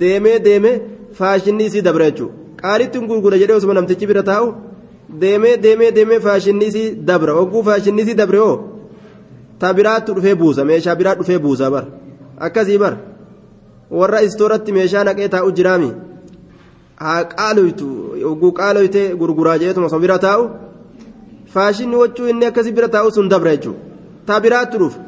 deemee 0.00 0.38
deemee 0.46 0.76
faashinni 1.18 1.64
isii 1.68 1.82
dabre 1.88 2.10
jechuudha 2.10 2.34
qaalitti 2.62 2.98
gurgura 3.10 3.36
jedhee 3.42 3.58
osoo 3.60 3.76
namtichi 3.78 4.06
bira 4.10 4.22
taa'u 4.30 4.48
deemee 5.22 5.56
deemee 5.64 5.90
deemee 5.96 6.20
faashinni 6.26 6.66
isii 6.70 6.88
dabra 7.08 7.32
hogguu 7.38 7.62
faashinni 7.68 8.02
isii 8.02 8.14
dabre 8.22 8.38
hoo 8.44 8.56
ta 9.60 9.74
biraattu 9.78 10.14
dhufee 10.16 10.34
buusa 10.42 10.64
meeshaa 10.70 10.94
biraa 11.00 11.14
dhufee 11.20 11.38
buusa 11.44 11.70
bar 11.74 11.84
akkasii 12.46 12.78
bar 12.84 12.94
warra 13.98 14.20
istooratti 14.28 14.72
meeshaa 14.78 15.04
naqee 15.08 15.28
taa'u 15.34 15.50
jiraami 15.58 15.90
haa 17.00 17.24
qaaloytu 17.24 17.86
hogguu 18.28 18.52
qaaloytee 18.60 19.14
gurguraa 19.20 19.58
jedheetuma 19.58 19.86
osoo 19.86 20.00
bira 20.06 20.18
taa'u 20.18 20.48
faashinni 21.54 21.96
wachuu 21.96 22.28
inni 22.32 22.46
akkasii 22.46 22.72
bira 22.72 22.88
taa'u 22.88 23.10
sun 23.10 23.28
dabra 23.28 23.56
jechuudha. 23.56 23.80
Ta 24.26 24.40
biraattu 24.40 24.78
dhufu. 24.78 25.00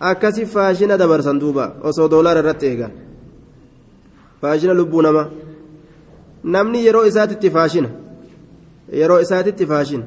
akkasi 0.00 0.46
faashina 0.46 0.96
dabarsan 0.98 1.38
duuba 1.40 1.74
osoo 1.82 2.08
doolaara 2.08 2.40
irratti 2.40 2.66
eegan 2.66 2.90
faashina 4.40 4.74
lubbuu 4.80 5.02
namaa 5.02 5.26
namni 6.44 6.84
yeroo 6.86 7.04
isaatitti 7.10 7.50
faashina 7.50 7.88
yeroo 9.00 9.20
isaatitti 9.20 9.66
faashina. 9.66 10.04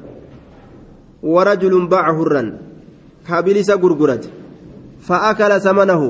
Warajulun 1.22 1.88
baaca 1.88 2.12
hurran 2.18 2.48
kabilisa 3.28 3.76
gurgurate. 3.76 4.28
Fa'akala 5.08 5.60
samanahu 5.60 6.08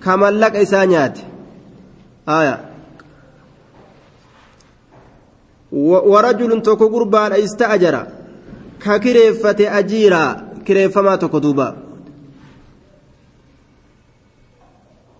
ka 0.00 0.16
mallaqa 0.16 0.60
isaa 0.60 0.86
nyaate 0.86 1.22
ورجل 5.72 6.62
توكو 6.62 6.86
قربان 6.88 7.32
استأجر 7.32 8.06
ككريفة 8.84 9.78
أجيرا 9.78 10.24
كريفة 10.66 11.00
ما 11.02 11.16
توكو 11.16 11.38
دوبا 11.38 11.76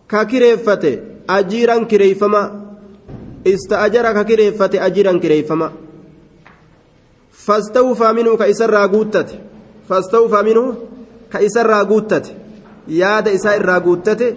ككريفة 0.08 0.98
أجيرا 1.30 1.84
كريفما 1.84 2.42
استأجر 3.46 4.12
ككريفة 4.12 4.70
أجيرا 4.74 5.18
كريفما 5.18 5.72
فاستوفى 7.32 8.12
منه 8.12 8.36
كإسر 8.36 8.70
راقوتت 8.70 9.38
فاستوفى 9.88 10.42
منه 10.42 10.74
كإسر 11.32 11.66
راقوتت 11.66 12.34
ياد 12.88 13.28
إساء 13.28 13.60
راقوتت 13.60 14.36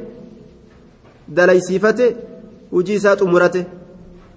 دليسيفته 1.30 2.16
وجيسات 2.72 3.22
أمرته 3.22 3.64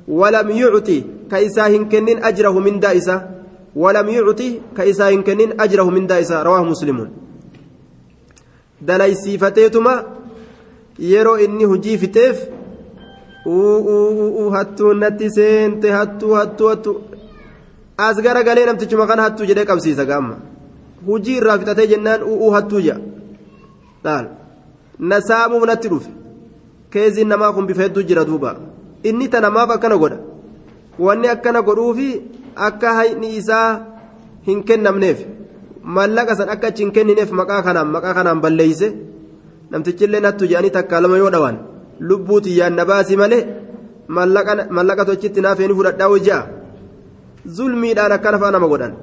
ولم 0.08 0.50
يعطي 0.50 1.04
كإساء 1.30 1.82
كنن 1.82 2.24
أجره 2.24 2.58
من 2.58 2.80
دائسة 2.80 3.16
ولم 3.76 4.08
يعطي 4.08 4.60
كإساء 4.76 5.20
كنن 5.20 5.60
أجره 5.60 5.90
من 5.90 6.06
دائسة 6.06 6.42
رواه 6.42 6.64
مسلم 6.64 7.08
seente 15.30 15.90
hattuu 15.92 16.34
hattuu 16.34 16.68
hattuu 16.68 16.96
as 17.96 18.16
gara 18.24 18.42
galee 18.42 18.66
namtichuma 18.66 19.06
kana 19.06 19.22
hattuu 19.22 19.46
jedhee 19.50 19.64
qabsiisa 19.70 20.04
gaamma 20.10 20.36
hujii 21.06 21.36
irraa 21.40 21.58
fixatee 21.58 21.86
jennaan 21.92 22.22
u'uu 22.32 22.50
hattuu 22.56 22.80
jedha 22.86 23.00
laal 24.04 24.26
na 24.98 25.20
saamuuf 25.28 25.66
natti 25.70 25.88
dhufe 25.92 26.10
keeziin 26.92 27.28
namaa 27.34 27.52
kun 27.52 27.66
bifa 27.66 27.82
hedduu 27.86 28.02
jira 28.10 28.24
duuba 28.30 28.56
inni 29.10 29.28
ta 29.32 29.40
namaaf 29.46 29.70
akkana 29.76 29.96
godha 30.02 30.18
wanni 31.06 31.28
akkana 31.34 31.62
godhuufi 31.68 32.08
akka 32.68 32.94
hayni 32.98 33.36
isaa 33.40 33.68
hin 34.48 34.62
kennamneef 34.68 35.18
mallaqa 35.98 36.36
san 36.40 36.48
akka 36.54 36.66
achi 36.72 36.82
hin 36.84 36.92
kennineef 36.96 37.30
maqaa 37.40 37.62
kanaan 37.68 37.88
maqaa 37.96 38.14
kanaan 38.18 38.40
balleeyse 38.44 38.88
namtichillee 39.70 40.22
nattu 40.26 40.50
jedhanii 40.50 40.74
takkaa 40.78 41.00
lama 41.06 41.22
yoo 41.22 41.32
dhawan 41.36 41.56
lubbuu 42.10 42.40
tiyyaan 42.44 42.76
na 42.80 42.84
baasii 42.90 43.20
malee 43.22 43.42
mallaqa 44.76 45.04
tochitti 45.10 45.40
naafeeni 45.46 45.74
fudhadhaa 45.80 46.12
hojja'a 46.14 46.42
zulmiidhaan 47.56 48.16
akkana 48.18 48.38
fa'a 48.44 48.54
nama 48.58 48.68
godhan 48.74 48.94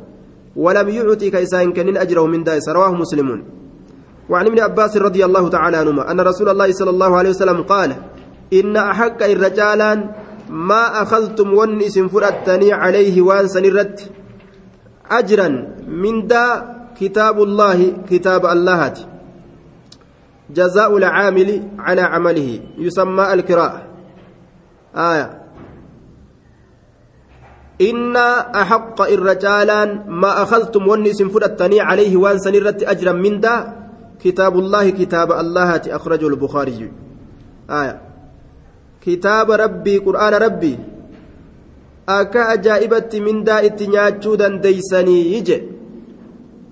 ولم 0.55 0.89
يعطي 0.89 1.29
كيسان 1.29 1.73
كنين 1.73 1.97
أجره 1.97 2.25
من 2.27 2.43
دائس 2.43 2.69
رواه 2.69 2.91
مسلمون 2.91 3.43
وعن 4.29 4.45
ابن 4.45 4.59
عباس 4.59 4.97
رضي 4.97 5.25
الله 5.25 5.49
تعالى 5.49 5.77
عنهما 5.77 6.11
أن 6.11 6.19
رسول 6.19 6.49
الله 6.49 6.71
صلى 6.71 6.89
الله 6.89 7.11
عليه 7.17 7.29
وسلم 7.29 7.63
قال 7.63 7.95
إن 8.53 8.77
أحق 8.77 9.23
الرجالان 9.23 10.11
ما 10.49 11.01
أخذتم 11.01 11.53
ونس 11.53 11.99
فرأتني 11.99 12.73
عليه 12.73 13.21
وان 13.21 13.47
سنرت. 13.47 14.11
أجرا 15.11 15.47
من 15.87 16.27
دا 16.27 16.45
كتاب 16.99 17.41
الله 17.41 18.03
كتاب 18.09 18.45
الله 18.45 18.93
جزاء 20.51 20.97
العامل 20.97 21.49
على 21.79 22.01
عمله 22.01 22.59
يسمى 22.77 23.33
الكراء 23.33 23.87
آية. 24.95 25.27
إن 27.81 28.15
أحق 28.55 29.01
الرجالان 29.01 30.03
ما 30.07 30.43
أخذتم 30.43 30.87
ونس 30.87 31.23
فرأتني 31.23 31.79
عليه 31.81 32.17
وان 32.17 32.37
سنرت 32.39 32.83
أجرا 32.83 33.11
من 33.11 33.39
دا 33.39 33.73
كتاب 34.19 34.53
الله 34.59 34.89
كتاب 34.89 35.31
الله 35.31 35.69
أخرجه 35.87 36.27
البخاري. 36.27 36.91
آية. 37.69 38.10
kitaaba 39.03 39.57
rabbii 39.63 39.99
qur'aana 40.07 40.37
rabbii 40.45 40.77
akka 42.17 42.47
ajaa'ibatti 42.53 43.21
mindaa 43.27 43.61
itti 43.67 43.91
nyaachuu 43.93 44.35
dandeeysanii 44.41 45.41
je 45.47 45.57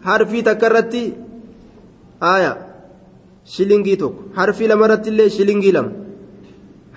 harfii 0.08 0.44
takka 0.48 0.68
irratti 0.70 1.04
aaya 2.32 2.52
shilingii 3.54 3.98
tokko. 3.98 4.22
Harfii 4.38 4.68
lamarratti 4.72 5.10
illee 5.10 5.30
shilingii 5.38 5.72
lama. 5.78 5.92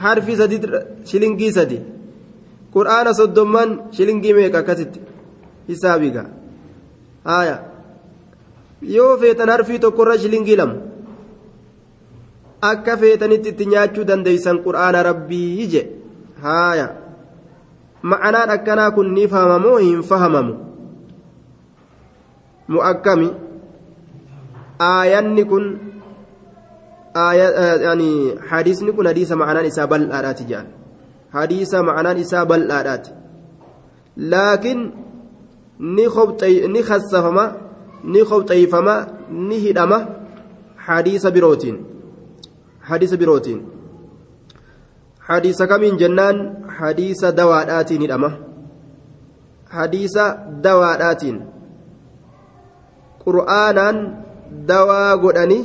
Harfii 0.03 0.37
sadi 0.41 0.61
shilingii 1.11 1.53
sadi 1.59 1.79
qur'aana 2.75 3.15
soddomman 3.21 3.71
shilingii 3.97 4.35
meeqa 4.39 4.59
akkasitti? 4.63 5.01
Hisaabiga 5.69 6.23
aaya 7.37 7.57
yoo 8.97 9.13
feetan 9.21 9.49
harfii 9.55 9.79
tokko 9.85 10.03
irra 10.07 10.19
shilingii 10.25 10.57
lama. 10.61 10.77
Akka 12.71 12.97
feetanitti 12.97 13.49
itti 13.53 13.67
nyaachuu 13.67 14.05
dandeeysan 14.11 14.63
qur'aana 14.67 15.03
rabbii 15.11 15.67
je 15.73 15.83
haaya 16.43 16.87
ma'anaan 18.03 18.51
akkanaa 18.57 18.91
kun 18.99 19.15
ni 19.15 19.29
fahamamoo 19.33 19.79
hin 19.79 20.03
fahamamu 20.11 20.55
mu'akkami 22.77 23.29
aayanni 24.91 25.45
kun 25.45 25.67
yani 27.15 28.09
hadiisni 28.51 28.93
kun 28.93 29.07
hadiisa 29.07 29.37
ma'anaan 29.37 29.71
isaa 29.73 29.87
bal'aadhaati 29.95 30.49
jedhan 30.51 30.73
hadiisa 31.39 31.83
ma'anaan 31.91 32.19
isaa 32.25 32.47
bal'aadhaati 32.47 33.11
laakiin 34.35 34.81
ni 36.75 36.83
khassafama 36.91 37.45
ni 38.05 38.25
khobxeeyfama 38.33 38.95
ni 39.31 39.59
hidhama 39.67 40.07
hadiisa 40.77 41.31
birootiin 41.31 41.92
hadiisa 45.29 45.67
kamiin 45.67 45.99
jennaan 45.99 46.67
hadiisa 46.79 47.33
dawaadhaatiin 47.37 48.01
hidhama 48.01 48.31
hadiisa 49.77 50.25
dawaadhaatiin 50.63 51.43
qur'aanaan 53.25 53.99
dawaa 54.69 55.17
godhani 55.25 55.61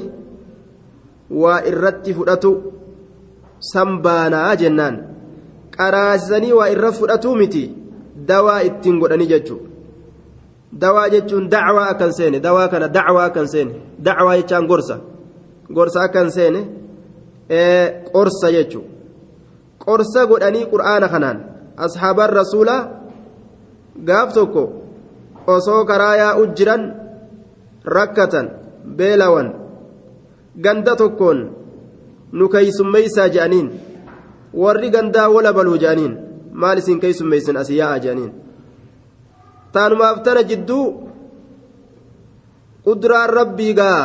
waa 1.42 1.60
irratti 1.72 2.14
fudhatu 2.14 2.52
sambaanaa 3.74 4.56
jennaan 4.64 5.00
qaraasisanii 5.78 6.54
waa 6.60 6.70
irra 6.76 6.92
fudhatuu 7.00 7.36
miti 7.42 7.64
dawaa 8.28 8.60
ittiin 8.70 9.00
godhanii 9.02 9.32
jechuudha 9.34 9.68
dawaa 10.82 11.10
jechuun 11.10 11.50
dacwaa 11.50 11.90
akkan 11.94 12.14
seene 12.14 12.40
dawaa 12.40 12.68
kana 12.68 12.88
dacwaa 12.98 13.26
akkan 13.30 13.48
seene 13.54 13.82
dacwaa 14.06 14.38
jechaan 14.40 14.68
gorsa 14.68 15.00
gorsa 15.80 16.02
akkan 16.08 16.32
qorsa 17.50 18.52
jechuudha 18.56 18.98
qorsa 19.88 20.22
godhanii 20.32 20.66
qur'aana 20.74 21.08
kanaan. 21.14 21.38
Ashaabaan 21.86 22.32
rasuulaa 22.40 22.82
gaaf 24.08 24.30
tokko 24.38 24.64
osoo 25.56 25.82
karaa 25.90 26.16
yaa'u 26.22 26.44
jiran 26.58 26.84
rakkatan 27.96 28.48
beelawan 28.98 29.48
ganda 30.64 30.96
tokkoon 31.02 31.40
nu 32.38 32.46
keeysummeeysaa 32.54 33.30
je'aniin. 33.36 33.68
Warri 34.62 34.90
gandaa 34.96 35.30
wala 35.36 35.54
baluu 35.58 35.78
je'aniin. 35.84 36.14
Maal 36.62 36.78
isin 36.82 37.00
keeysummeeysin 37.00 37.58
asii 37.62 37.78
yaa'a 37.82 38.00
je'aniin. 38.04 38.32
Taanumaaf 39.74 40.18
tana 40.26 40.44
jidduu 40.50 40.86
quduraan 42.86 43.30
rabbii 43.40 43.74
gaa 43.80 44.02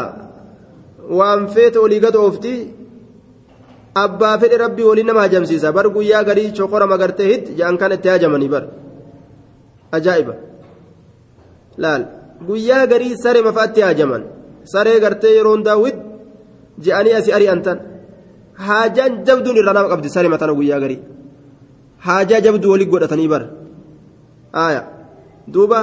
waan 1.19 1.49
feete 1.55 1.79
olii 1.85 2.01
gad 2.05 2.15
oofti 2.15 2.55
abbaa 3.95 4.39
fedhe 4.39 4.57
rabbii 4.65 4.87
waliin 4.91 5.07
nama 5.07 5.21
hajamsiisa 5.21 5.73
bar 5.73 5.87
guyyaa 5.97 6.25
garii 6.25 6.53
chokora 6.59 6.87
magartee 6.87 7.29
hit 7.33 7.45
jedhan 7.59 7.77
kan 7.81 7.93
itti 7.97 8.09
hajamanii 8.09 8.49
bar 8.55 8.65
ajaa'iba 9.97 10.35
laal 11.83 12.03
guyyaa 12.49 12.87
garii 12.93 13.17
saree 13.25 13.43
mafaatti 13.49 13.81
hajaman 13.89 14.23
saree 14.73 15.01
gartee 15.05 15.35
yeroon 15.39 15.63
daawwit 15.69 15.99
je'anii 16.85 17.17
asii 17.21 17.35
ari'an 17.39 17.63
tan 17.67 17.79
haajaan 18.67 19.13
jabduun 19.27 19.57
irra 19.61 19.73
nama 19.79 19.89
qabdi 19.93 20.15
saree 20.17 20.33
matana 20.35 20.53
guyyaa 20.61 20.81
garii 20.85 21.01
haajaa 22.07 22.41
jabduu 22.47 22.71
walii 22.75 22.91
godhatanii 22.93 23.29
bar 23.35 23.43
aayaa 24.65 24.87
duuba 25.55 25.81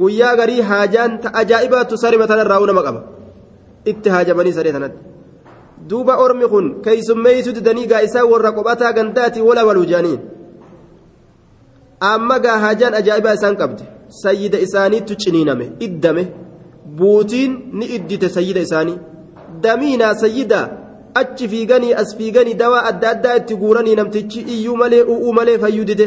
guyyaa 0.00 0.34
garii 0.40 0.60
haajaan 0.70 1.12
ajaa'ibaatu 1.40 2.00
saree 2.02 2.22
matana 2.22 2.44
irraa 2.46 2.66
nama 2.70 2.82
qaba 2.88 3.00
itti 3.90 4.08
haajamanii 4.14 4.56
saree 4.58 4.74
tanatti. 4.76 5.15
Duuba 5.90 6.14
ormi 6.24 6.48
kun 6.52 6.66
keeysummeeysu 6.84 7.52
didanii 7.58 7.86
gaa 7.92 8.02
isaa 8.08 8.24
warra 8.32 8.52
qophataa 8.56 8.92
gandaati 8.98 9.46
wala 9.48 9.66
waluu 9.68 9.86
jaaniin 9.92 10.20
amma 12.12 12.38
gaa 12.44 12.58
haajaan 12.64 12.98
ajaa'ibaa 13.00 13.34
isaan 13.38 13.56
qabde 13.62 13.84
sayyida 14.22 14.58
isaaniitu 14.66 15.14
ciniiname 15.22 15.66
iddame 15.86 16.24
buutiin 16.98 17.52
ni 17.78 17.86
iddite 17.96 18.28
sayyida 18.36 18.60
isaanii 18.68 18.98
damiinaa 19.64 20.14
sayyida 20.24 20.60
achi 21.20 21.48
fiiganii 21.52 21.94
as 22.02 22.16
fiiganii 22.18 22.54
dawaa 22.62 22.84
adda 22.90 23.10
addaa 23.14 23.36
itti 23.40 23.56
guuranii 23.62 23.96
namtichi 24.00 24.40
iyyuu 24.54 24.76
malee 24.82 25.02
u'uu 25.12 25.32
malee 25.38 25.58
fayyuu 25.64 25.86
dide 25.90 26.06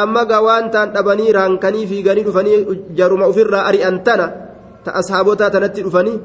amma 0.00 0.24
gaa 0.30 0.42
waan 0.48 0.70
taan 0.74 0.92
dhabanii 0.96 1.32
raankanii 1.38 1.86
fiiganii 1.92 2.26
dhufanii 2.28 2.58
jaruma 2.98 3.30
ofirraa 3.32 3.64
ari'an 3.70 3.98
tana 4.08 4.26
ta 4.84 4.94
ashaabotaa 5.00 5.50
tanatti 5.54 5.86
dhufanii 5.86 6.18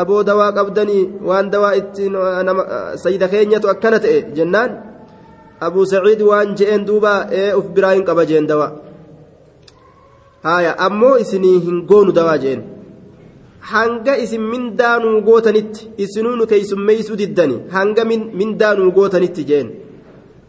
aboo 0.00 0.22
dawaa 0.28 0.50
qabdanii 0.58 1.02
waan 1.28 1.46
dawaa 1.54 1.74
ittiin 1.80 2.14
sayida 3.02 3.26
keenyatu 3.32 3.68
akkana 3.74 3.98
ta'e 4.04 4.18
jennaan 4.36 4.70
abuu 5.66 5.84
saciid 5.92 6.20
waan 6.30 6.48
je'een 6.58 6.82
duuba 6.88 7.12
ee 7.40 7.50
uf 7.58 7.66
biraa 7.76 7.94
hin 7.96 8.04
qaba 8.08 8.22
jeen 8.30 8.46
dawaa 8.52 8.70
haya 10.46 10.72
ammoo 10.86 11.16
isinii 11.24 11.58
hin 11.66 11.78
goonu 11.90 12.12
dawaa 12.18 12.38
jeen. 12.44 12.60
Hanga 13.70 14.14
isin 14.24 14.42
mindaanuu 14.52 15.20
gootanitti 15.28 15.88
isinuu 16.04 16.34
nu 16.40 16.44
keeysummeeysuu 16.50 17.16
diddani 17.20 17.56
hanga 17.76 18.04
mindaanuu 18.40 18.90
gootanitti 18.98 19.44
jeen. 19.50 19.68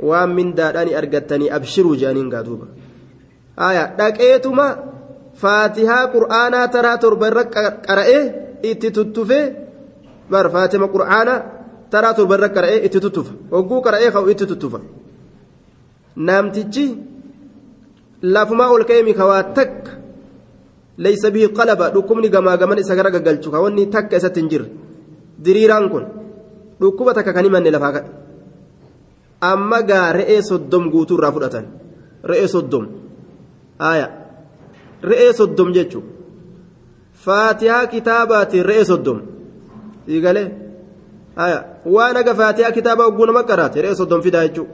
Waan 0.09 0.31
mindaadhaani 0.39 0.93
argattanii 0.99 1.49
abshiruu 1.57 1.95
jeaniin 2.01 2.29
gaa 2.33 2.43
duuba. 2.47 2.65
Haya 3.61 3.83
dhaqeetuma 3.97 4.67
faatihaa 5.41 6.03
qur'aanaa 6.15 6.67
taraa 6.75 6.97
torba 7.03 7.27
irra 7.31 7.43
qara'ee 7.87 8.21
itti 8.63 8.91
tuttufee 8.91 9.45
bar 10.29 10.49
faatima 10.53 10.87
qur'aanaa 10.95 11.39
taraa 11.91 12.13
torba 12.13 12.35
irra 12.37 12.49
qara'ee 12.49 12.79
itti 12.87 12.99
tuttufa. 12.99 13.31
Hogguu 13.51 13.81
qara'ee 13.85 14.11
ka'u 14.11 14.27
itti 14.33 14.45
tuttufa. 14.45 14.79
Namtichi 16.27 16.85
lafumaa 18.21 18.69
ol 18.75 18.83
ka'ee 18.89 19.03
mikawaa 19.03 19.43
takka 19.57 19.91
leeysa 20.97 21.31
bihi 21.31 21.47
qalaba 21.57 21.89
dhukkubni 21.93 22.29
gamaa 22.29 22.57
gaman 22.57 22.79
isa 22.79 22.95
gara 22.95 23.11
gaggalchu 23.15 23.51
ka 23.51 23.61
wanni 23.63 23.87
takka 23.95 24.17
isatti 24.17 24.39
hin 24.41 24.49
jirre. 24.49 24.67
Diriiraan 25.43 25.89
kun 25.89 26.05
dhukkuba 26.81 27.13
takka 27.13 27.33
kan 27.33 27.45
himanne 27.45 27.71
lafaa 27.71 27.91
ka'e 27.95 28.09
amma 29.41 29.79
gaa 29.89 30.07
re'ee 30.19 30.41
soddom 30.41 30.89
guutuu 30.91 31.17
irraa 31.17 31.31
fudhatan. 31.35 31.65
Re'ee 32.29 32.47
soddom 32.47 32.85
haaya 33.79 34.07
re'ee 35.09 35.33
soddom 35.39 35.69
jechuun 35.75 36.03
faatihaa 37.27 37.85
kitaabaatiin 37.93 38.65
re'ee 38.71 38.85
soddom 38.91 39.19
haaya 41.39 41.59
waan 41.95 42.17
aga 42.21 42.33
faatihaa 42.41 42.75
kitaaba 42.79 43.07
hogguu 43.09 43.25
nama 43.29 43.43
qaraate 43.51 43.81
re'ee 43.85 43.99
soddom 44.01 44.21
fidaa 44.27 44.43
jechuun 44.47 44.69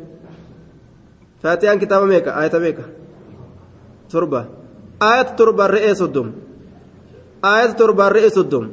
faatihaan 1.43 1.79
kitaaba 1.83 2.05
meeqa? 2.13 2.35
Ayata 2.39 2.59
meeqa? 2.65 2.83
Torba. 4.11 4.45
Ayata 4.99 5.33
torbaan 5.37 5.69
re'ee 5.75 5.95
soddom 6.01 6.27
ayata 7.43 7.73
torbaan 7.79 8.11
re'ee 8.15 8.29
soddom 8.37 8.65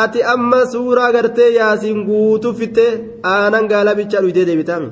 ati 0.00 0.22
amma 0.34 0.60
suuraa 0.72 1.12
gartee 1.12 1.50
yaasiin 1.58 2.04
guutuu 2.08 2.52
fittee 2.60 2.90
aanan 3.32 3.66
gaalaa 3.72 3.94
bichaa 4.00 4.22
dhuyitee 4.22 4.46
deebitaami 4.46 4.88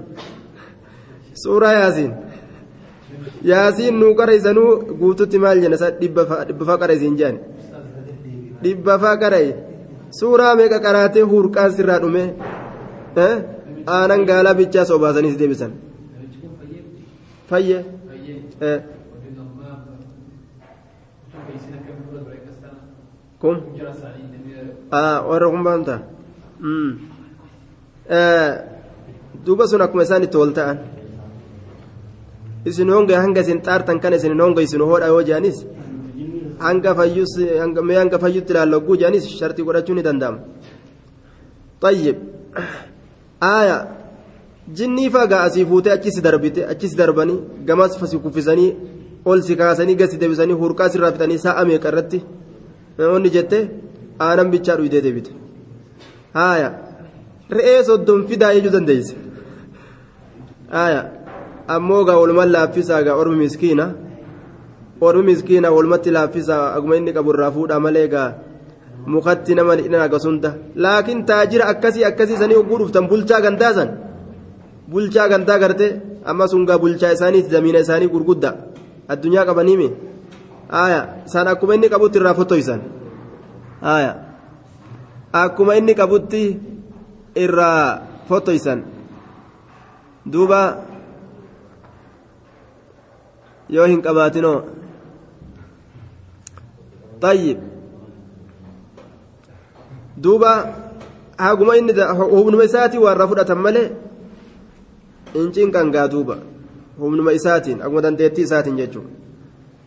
suuraa 1.45 1.73
yaasiin 1.73 2.12
yaasiin 3.51 3.94
nuu 4.03 4.12
qaraysanuu 4.20 4.70
guututti 5.01 5.38
maal 5.44 5.59
jenna 5.62 5.77
isa 5.81 5.88
dhibbafaa 6.01 6.79
qaraysiin 6.83 7.14
jedhan 7.20 7.37
dhibbafaa 8.64 9.16
qaray 9.23 9.46
suuraa 10.20 10.55
meeqa 10.61 10.79
qaraatee 10.87 11.25
hurqaan 11.33 11.70
sirraa 11.77 12.01
dhume 12.05 12.25
aanan 13.96 14.23
gaalaa 14.31 14.55
bichaa 14.61 14.85
sobaasaniis 14.90 15.37
deebisan 15.40 15.73
fayye 17.51 17.79
kun 23.40 23.57
warra 25.29 25.46
kun 25.53 25.62
baanta 25.64 25.96
duuba 29.44 29.64
sun 29.66 29.81
akkuma 29.85 30.03
isaan 30.05 30.23
itti 30.27 30.37
wal 30.37 30.53
ta'an 30.59 30.77
isin 32.68 32.88
honga 32.94 33.14
hanga 33.23 33.40
isin 33.44 33.59
xaartan 33.66 33.99
kana 34.03 34.16
isin 34.16 34.40
honga 34.40 34.62
isin 34.66 34.81
hoodha 34.90 35.07
yoo 35.14 35.23
jaanis 35.31 35.59
hanga 36.66 36.90
fayyus 36.99 37.33
mee 37.88 37.99
hanga 38.03 38.18
fayyutti 38.25 38.53
ilaallogguu 38.53 38.96
jaanis 39.03 39.25
shartii 39.38 39.64
godhachuu 39.68 39.94
ni 39.99 40.03
danda'ama 40.09 40.38
tayyib 41.83 42.16
aaya 43.55 43.77
jinnii 44.79 45.11
fagaa 45.16 45.42
asii 45.49 45.64
fuutee 45.70 45.92
achis 45.99 46.16
darbite 46.27 46.61
achis 46.73 46.92
darbanii 47.01 47.38
gamas 47.68 47.92
fasi 48.01 48.16
kuffisanii 48.25 48.70
ol 49.31 49.38
si 49.46 49.57
kaasanii 49.61 49.96
gasi 50.01 50.16
deebisanii 50.23 50.57
hurqaa 50.62 50.88
sirraa 50.92 51.12
fixanii 51.14 51.40
sa'a 51.46 51.62
meeqa 51.70 51.88
irratti 51.92 52.18
onni 53.14 53.31
jettee 53.37 53.62
aanan 54.27 54.49
bichaa 54.55 54.77
dhuyidee 54.79 55.03
deebite 55.07 55.31
haaya 56.38 56.68
re'ee 57.59 57.81
soddom 57.88 58.20
fidaa 58.31 58.53
jechuu 58.57 58.73
dandeeyse 58.77 59.14
haaya 60.77 61.01
ammoo 61.75 62.03
gaa 62.09 62.19
walumaan 62.23 62.51
laaffisaa 62.57 63.03
gaa 63.07 63.17
ormi 63.23 63.37
miskiina 63.45 63.87
ormi 65.07 65.23
miskiina 65.31 65.69
walumatti 65.77 66.11
laaffisaa 66.17 66.63
aguma 66.77 66.97
inni 67.01 67.13
qabu 67.17 67.31
irraa 67.35 67.51
fuudhaa 67.57 67.81
malee 67.87 68.07
gaa 68.15 68.29
mukatti 69.15 69.55
nama 69.59 69.75
hidhan 69.87 70.03
agasunda 70.07 70.51
laakiin 70.85 71.21
taajira 71.31 71.65
akkasii 71.73 72.05
akkasii 72.11 72.37
sanii 72.43 72.59
hogguu 72.61 72.79
dhuftan 72.81 73.09
bulchaa 73.11 73.41
gandaasan 73.47 73.91
bulchaa 74.91 75.29
gandaa 75.33 75.59
gartee 75.63 75.93
amma 76.31 76.49
sun 76.53 76.67
gaa 76.69 76.79
bulchaa 76.83 77.13
isaaniiti 77.17 77.51
zamiina 77.55 77.79
isaanii 77.85 78.09
gurguddaa 78.15 78.55
addunyaa 79.13 79.45
qabaniimi 79.51 79.89
haaya 80.75 81.01
san 81.33 81.49
akkuma 81.53 81.75
inni 81.77 81.89
qabutti 81.95 82.19
irraa 82.21 82.35
fotoysan 82.41 82.81
haaya 83.87 84.13
akkuma 85.43 85.73
inni 85.81 85.95
qabutti 86.01 86.43
irraa 87.45 87.83
fotoysan 88.29 88.81
duuba 90.33 90.61
yoo 93.70 93.86
hin 93.86 94.02
qabaatinoo 94.02 94.58
طيب 97.22 97.58
duuba 100.18 100.52
haguma 101.38 101.78
inni 101.78 101.94
humnuma 102.20 102.63
isaatii 102.63 102.98
warra 103.06 103.28
fudhatan 103.28 103.60
malee 103.65 103.89
hin 105.34 105.52
cinqangaa 105.56 106.08
duuba 106.13 106.38
humnuma 107.00 107.32
isaatiin 107.39 107.82
haguma 107.82 108.02
dandeettii 108.06 108.44
isaatiin 108.48 108.78
jechuudha 108.78 109.10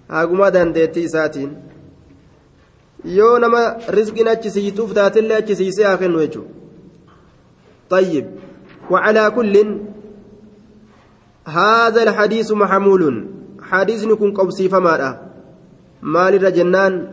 haguma 0.09 0.51
dandeettii 0.51 1.05
isaatiin 1.11 1.51
yoo 3.05 3.39
nama 3.39 3.63
rizqiin 3.99 4.29
achi 4.35 4.51
siituuf 4.51 4.93
taatillee 5.01 5.37
achi 5.43 5.57
siisee 5.57 5.85
haa 5.91 5.97
kennu 6.05 6.19
jechuudha 6.27 6.59
طيب 7.91 8.27
وعلى 8.91 9.31
كل 9.31 9.55
هذا 11.49 12.03
الحديث 12.03 12.53
محمول 12.53 13.03
حديث 13.64 14.04
نكون 14.04 14.34
قبسي 14.34 14.70
فما 14.70 15.20
مال 16.02 16.46
الجنان 16.46 17.12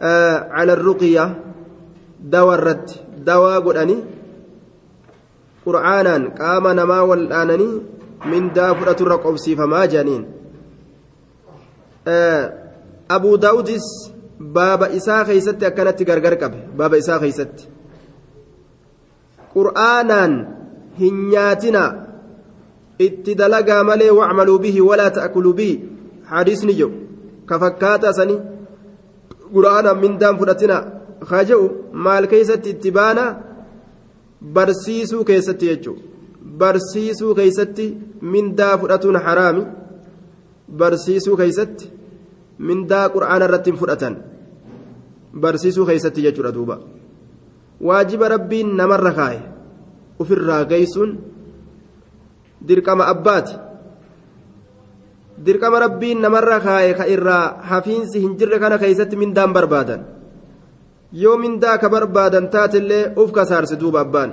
آه 0.00 0.48
على 0.50 0.72
الرقية 0.72 1.44
دواء 2.20 2.54
الرد 2.54 2.90
دواء 3.18 3.60
قراني 3.60 4.04
قرآنا 5.66 6.28
قام 6.38 6.68
نما 6.68 7.00
والآنني 7.00 7.82
من 8.26 8.52
دافرة 8.52 9.02
الرقبسي 9.02 9.56
فما 9.56 9.86
جانين. 9.86 10.26
آه 12.08 12.52
أبو 13.10 13.36
داودس 13.36 14.12
باب 14.40 14.82
إساء 14.82 15.24
خيست 15.24 15.62
أكنت 15.62 16.10
غرغر 16.10 16.34
باب 16.76 16.94
إساء 16.94 17.18
خيست. 17.18 17.68
قرآنا 19.54 20.48
هنياتنا 21.00 22.07
itti 23.06 23.34
dalagaa 23.34 23.82
malee 23.84 24.10
wacmaluu 24.18 24.58
bihi 24.58 24.80
walaa 24.80 25.10
taakuluu 25.10 25.52
bihi. 25.60 25.74
Hadiisni 26.30 26.74
jiru 26.74 26.92
ka 27.46 27.58
fakkaataa 27.58 28.12
sani 28.12 28.36
qura'aana 29.54 29.94
mindaan 30.02 30.38
fudhatina 30.40 30.76
haa 31.30 31.44
je'u 31.50 31.64
maal 31.92 32.26
keessatti 32.32 32.70
itti 32.76 32.90
baana? 32.98 33.24
Barsiisuu 34.54 35.24
keessatti 35.24 35.70
jechuudha 35.70 36.08
barsiisuu 36.58 37.34
keessatti 37.34 37.86
mindaa 38.20 38.78
fudhatuun 38.78 39.16
haraami. 39.26 39.62
Barsiisuu 40.76 41.36
keessatti 41.36 41.90
mindaa 42.58 43.08
qura'aana 43.14 43.48
irratti 43.48 43.72
fudhatan. 43.72 44.16
Barsiisuu 45.40 45.86
keessatti 45.86 46.22
jechuudha 46.26 46.54
duuba. 46.54 46.78
Waajiba 47.80 48.28
rabbiin 48.28 48.76
namarra 48.76 49.12
kaa'e 49.18 49.40
ofirraa 50.18 50.64
geessuun. 50.64 51.18
Dirqama 52.66 53.04
abbaati. 53.06 53.54
Dirqama 55.44 55.80
rabbiin 55.80 56.20
namarra 56.20 56.60
kaaye 56.60 56.94
ka 56.94 57.06
irraa 57.06 57.62
hafiinsi 57.62 58.20
hin 58.20 58.36
jirre 58.38 58.58
kana 58.58 58.78
keeysatti 58.78 59.16
mindaan 59.16 59.52
barbaadan. 59.52 60.00
Yoo 61.12 61.36
mindaa 61.38 61.78
ka 61.78 61.88
barbaadan 61.88 62.50
taatillee 62.50 63.12
uf 63.16 63.32
kasaarse 63.32 63.76
duuba 63.80 64.00
abbaan. 64.00 64.32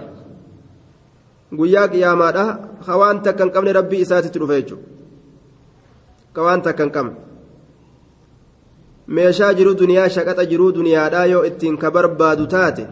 Guyyaa 1.51 1.87
qiyaamaadha. 1.87 2.45
Ka 2.85 2.97
waan 2.97 3.21
takka 3.21 3.43
hin 3.43 3.53
qabne 3.53 3.73
rabbii 3.73 4.01
isaatitti 4.01 4.39
dhufe 4.39 4.61
jechuudha. 4.61 4.87
Ka 6.33 6.57
takka 6.61 6.83
hin 6.83 6.91
qabne. 6.91 7.15
Meeshaa 9.07 9.53
jiru 9.53 9.75
duniyaa 9.77 10.09
shaqaxa 10.09 10.45
jiruu 10.45 10.71
duniyaadhaa 10.73 11.25
yoo 11.25 11.43
ittiin 11.45 11.77
ka 11.77 11.91
barbaadu 11.91 12.47
taate 12.47 12.87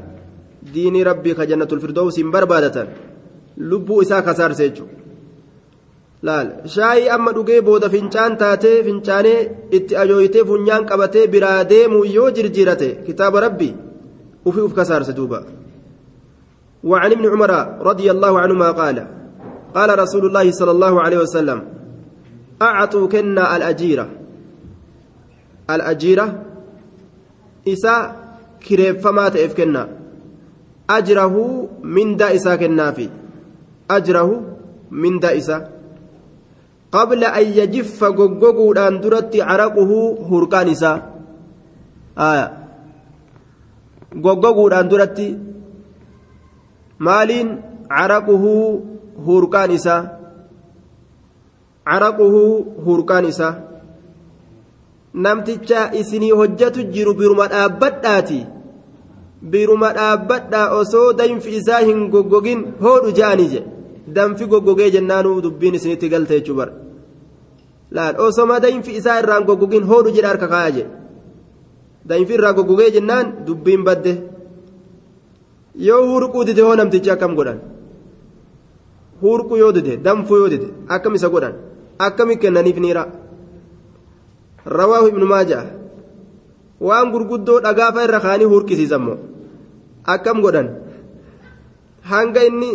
diinii 0.74 1.04
rabbii 1.04 1.36
ka 1.36 1.46
jannatul 1.46 1.80
firdoos 1.80 2.18
hin 2.18 2.32
barbaadatan 2.32 2.88
lubbuu 3.58 4.02
isaa 4.02 4.22
kasaarse 4.22 4.70
jechuudha 4.70 5.03
laal 6.28 6.48
shaayii 6.76 7.10
amma 7.16 7.32
dhugee 7.38 7.62
booda 7.68 7.90
fincaan 7.96 8.38
taatee 8.42 8.78
fincaanee 8.88 9.40
itti 9.78 10.00
ajooyitee 10.04 10.46
funyaan 10.50 10.88
qabatee 10.90 11.26
biraa 11.34 11.60
deemu 11.72 12.06
yoo 12.16 12.30
jirjirate 12.38 12.90
kitaaba 13.08 13.44
rabbi 13.46 13.70
ufi 14.48 14.62
uf 14.68 14.74
kasaarse 14.80 15.14
duuba 15.20 15.42
وعن 16.84 17.12
ابن 17.12 17.26
عمر 17.34 17.52
رضي 17.90 18.12
الله 18.12 18.40
عنهما 18.40 18.72
قال 18.72 19.08
قال 19.76 20.00
رسول 20.00 20.26
الله 20.26 20.52
صلى 20.52 20.72
الله 20.72 21.02
عليه 21.02 21.18
وسلم 21.18 21.60
أعطوا 22.62 23.08
كنا 23.08 23.56
الأجيرة 23.56 24.10
الأجيرة 25.70 26.44
إسا 27.68 27.96
كريف 28.70 29.08
فما 29.08 29.30
تئف 29.30 29.54
كنا 29.56 29.84
أجره 30.90 31.36
من 31.84 32.18
دا 32.20 32.36
إسا 32.36 32.56
كنا 32.56 32.92
في 32.92 33.10
أجره 33.92 34.30
من 34.92 35.20
دا 35.20 35.38
qabla 36.94 37.28
an 37.40 37.46
yajiffa 37.60 38.08
goggoguudhaan 38.20 39.02
duratti 39.04 39.40
caraquhu 39.50 40.00
hurqaan 40.30 40.68
isaa 40.76 40.98
goggoguudhaan 44.26 44.90
duratti 44.92 45.28
maaliin 47.06 47.50
caraquhu 47.96 48.54
hurqaan 49.26 49.72
isaa 49.80 50.02
caraquhu 51.90 52.44
hurqaan 52.86 53.26
isaa 53.34 53.54
namticha 55.14 55.92
isinii 56.02 56.32
hojjetu 56.40 56.84
jiru 56.94 57.14
biruma 57.20 57.48
dhaabbadhaati. 57.54 58.40
Biruma 59.52 59.90
dhaabbadhaa 59.98 60.72
osoo 60.80 61.14
danfi 61.20 61.56
isaa 61.60 61.82
hin 61.90 62.00
goggogin 62.14 62.62
hoodhu 62.84 63.12
ja'anii 63.20 63.50
jedhe 63.54 63.70
danfi 64.16 64.46
goggogee 64.54 64.90
jennaanuu 64.96 65.42
dubbiin 65.46 65.76
isinitti 65.80 66.10
galte 66.14 66.34
jechuu 66.40 66.56
laal 67.96 68.16
osoma 68.26 68.60
danfi 68.64 68.92
isaa 69.00 69.20
irraan 69.22 69.44
goggogin 69.50 69.84
hoodhu 69.92 70.10
jedha 70.16 70.30
harka 70.32 70.48
kaaya 70.54 70.72
je 70.78 70.84
danfi 72.10 72.34
irraa 72.38 72.54
goggogee 72.58 72.92
jennaan 72.96 73.26
dubbiin 73.48 73.84
badde 73.88 74.14
yoo 75.88 76.02
hurquu 76.10 76.46
dide 76.48 76.62
hoo 76.68 76.76
namtichi 76.80 77.10
akkam 77.16 77.36
godhan 77.40 77.60
hurquu 79.22 79.58
yoo 79.64 79.72
dide 79.78 79.94
danfuu 80.06 80.38
yoo 80.42 80.50
dide 80.54 80.68
akkam 80.96 81.16
isa 81.20 81.30
godhan 81.36 81.54
akkami 82.08 82.36
kennaniif 82.42 82.78
niira 82.86 83.04
rawaahu 84.78 85.08
ibnu 85.14 85.26
maaja 85.34 85.60
waan 86.88 87.12
gurguddoo 87.14 87.60
dhagaafa 87.66 88.04
irra 88.08 88.20
kaanii 88.26 88.50
hurqisiisammoo 88.54 89.18
akkam 90.16 90.42
godhan 90.46 90.68
hanga 92.12 92.42
inni 92.50 92.70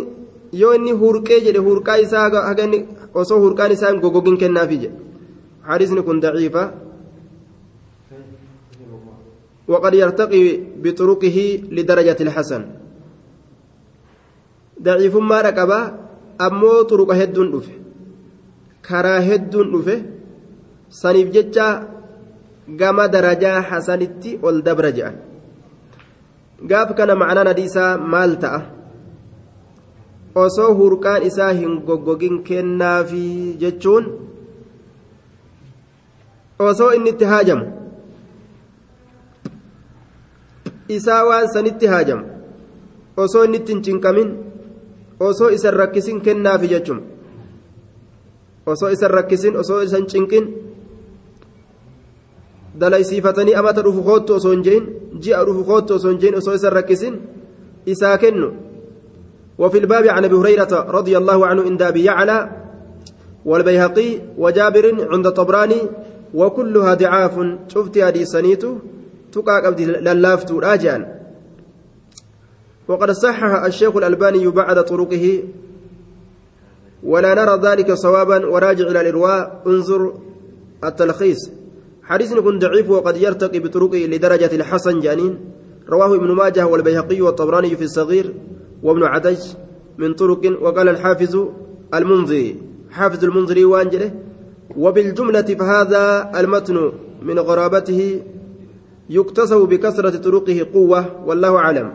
yoo 0.61 0.73
inni 0.77 0.91
hurqee 1.01 1.39
jedhe 1.45 1.61
hurqaa 1.67 1.97
isaa 2.05 2.23
haga 2.47 2.63
inni 2.67 2.79
osoo 3.21 3.39
hurqaan 3.43 3.71
isaa 3.75 3.91
hin 3.91 4.01
goggogin 4.05 4.37
kennaafi 4.43 4.77
jedhe 4.83 5.08
حديثني 5.69 6.01
كن 6.01 6.19
ضعيفة 6.19 6.63
وقد 9.67 9.93
يرتقي 9.93 10.43
بطرقه 10.83 11.37
لدرجة 11.71 12.19
الحسن 12.21 12.63
daciifummaa 14.85 15.43
dhaqabaa 15.43 15.91
ammoo 16.47 16.87
xuruqa 16.89 17.15
hedduun 17.21 17.49
dhufe 17.53 17.73
karaa 18.87 19.19
hedduun 19.29 19.71
dhufe 19.73 19.95
saniif 20.99 21.33
jecha 21.35 21.65
gama 22.81 23.07
darajaa 23.15 23.57
hasanitti 23.71 24.37
ol 24.47 24.61
dabra 24.67 24.91
jedhan 24.97 25.17
gaaf 26.71 26.95
kana 26.99 27.19
macnaan 27.21 27.51
hadiisaa 27.51 27.91
maal 28.13 28.37
ta'a 28.43 28.61
osoo 30.45 30.71
hurqaan 30.79 31.27
isaa 31.29 31.51
hin 31.59 31.75
goggogin 31.89 32.39
kennaafi 32.47 33.25
jechuun 33.63 34.09
osoo 36.59 36.91
inni 36.93 37.09
itti 37.09 37.25
haajamu 37.31 37.65
isaa 40.87 41.23
waan 41.29 41.47
sanitti 41.53 41.87
haajamu 41.87 42.25
osoo 43.17 43.43
inni 43.43 43.57
itti 43.57 43.73
hin 43.73 43.83
cinqamin 43.87 44.29
osoo 45.19 45.49
isan 45.57 45.73
rakkisin 45.81 46.21
kennaafi 46.21 46.67
jechuun 46.73 47.01
osoo 48.65 48.89
isan 48.95 49.11
rakkisin 49.11 49.57
osoo 49.63 49.81
isan 49.81 50.07
cinqin 50.13 50.47
dalaysiifatanii 52.79 53.55
amata 53.61 53.81
dhufu 53.83 54.03
koottu 54.09 54.33
osoo 54.39 54.51
hin 54.55 54.63
jehin 54.69 54.89
ji'a 55.27 55.45
dhufu 55.45 55.63
koottu 55.69 55.93
osoo 55.99 56.11
hin 56.11 56.19
jehin 56.25 56.41
osoo 56.41 56.57
isan 56.61 56.73
rakkisin 56.79 57.21
isaa 57.85 58.17
kennu 58.17 58.49
وفي 59.59 59.77
الباب 59.77 60.07
عن 60.07 60.25
ابي 60.25 60.35
هريره 60.35 60.73
رضي 60.87 61.17
الله 61.17 61.47
عنه 61.47 61.61
عند 61.61 61.81
ابي 61.81 62.03
يعلى 62.03 62.49
والبيهقي 63.45 64.09
وجابر 64.37 65.07
عند 65.11 65.29
طبراني 65.29 65.81
وكلها 66.33 66.93
ضعاف 66.93 67.39
شفت 67.67 67.97
هذه 67.97 68.23
سنيته 68.23 68.77
تقع 69.31 69.65
قبل 69.65 69.83
للافتو 69.83 70.59
راجعا 70.59 71.19
وقد 72.87 73.11
صحح 73.11 73.63
الشيخ 73.63 73.95
الألباني 73.95 74.47
بعد 74.47 74.83
طرقه 74.83 75.43
ولا 77.03 77.33
نرى 77.33 77.59
ذلك 77.69 77.93
صوابا 77.93 78.45
وراجع 78.45 78.87
إلى 78.87 79.01
الإرواء 79.01 79.61
انظر 79.67 80.13
التلخيص. 80.83 81.51
حديث 82.03 82.31
يكون 82.31 82.59
ضعيف 82.59 82.89
وقد 82.89 83.17
يرتقي 83.17 83.59
بطرقه 83.59 83.97
لدرجة 83.97 84.55
الحسن 84.55 84.99
جانين. 84.99 85.39
رواه 85.89 86.15
ابن 86.15 86.31
ماجه 86.31 86.67
والبيهقي 86.67 87.21
والطبراني 87.21 87.75
في 87.75 87.83
الصغير 87.83 88.33
وابن 88.83 89.03
عدج 89.03 89.39
من 89.97 90.13
طرق 90.13 90.57
وقال 90.61 90.89
الحافظ 90.89 91.47
المنذري. 91.93 92.61
حافظ 92.91 93.23
المنذري 93.23 93.65
وانجله 93.65 94.11
وبالجملة 94.77 95.41
فهذا 95.41 96.31
المتن 96.39 96.91
من 97.21 97.39
غرابته 97.39 98.21
يكتسب 99.09 99.57
بكثرة 99.57 100.15
طرقه 100.17 100.67
قوة 100.73 101.25
والله 101.25 101.57
أعلم. 101.57 101.89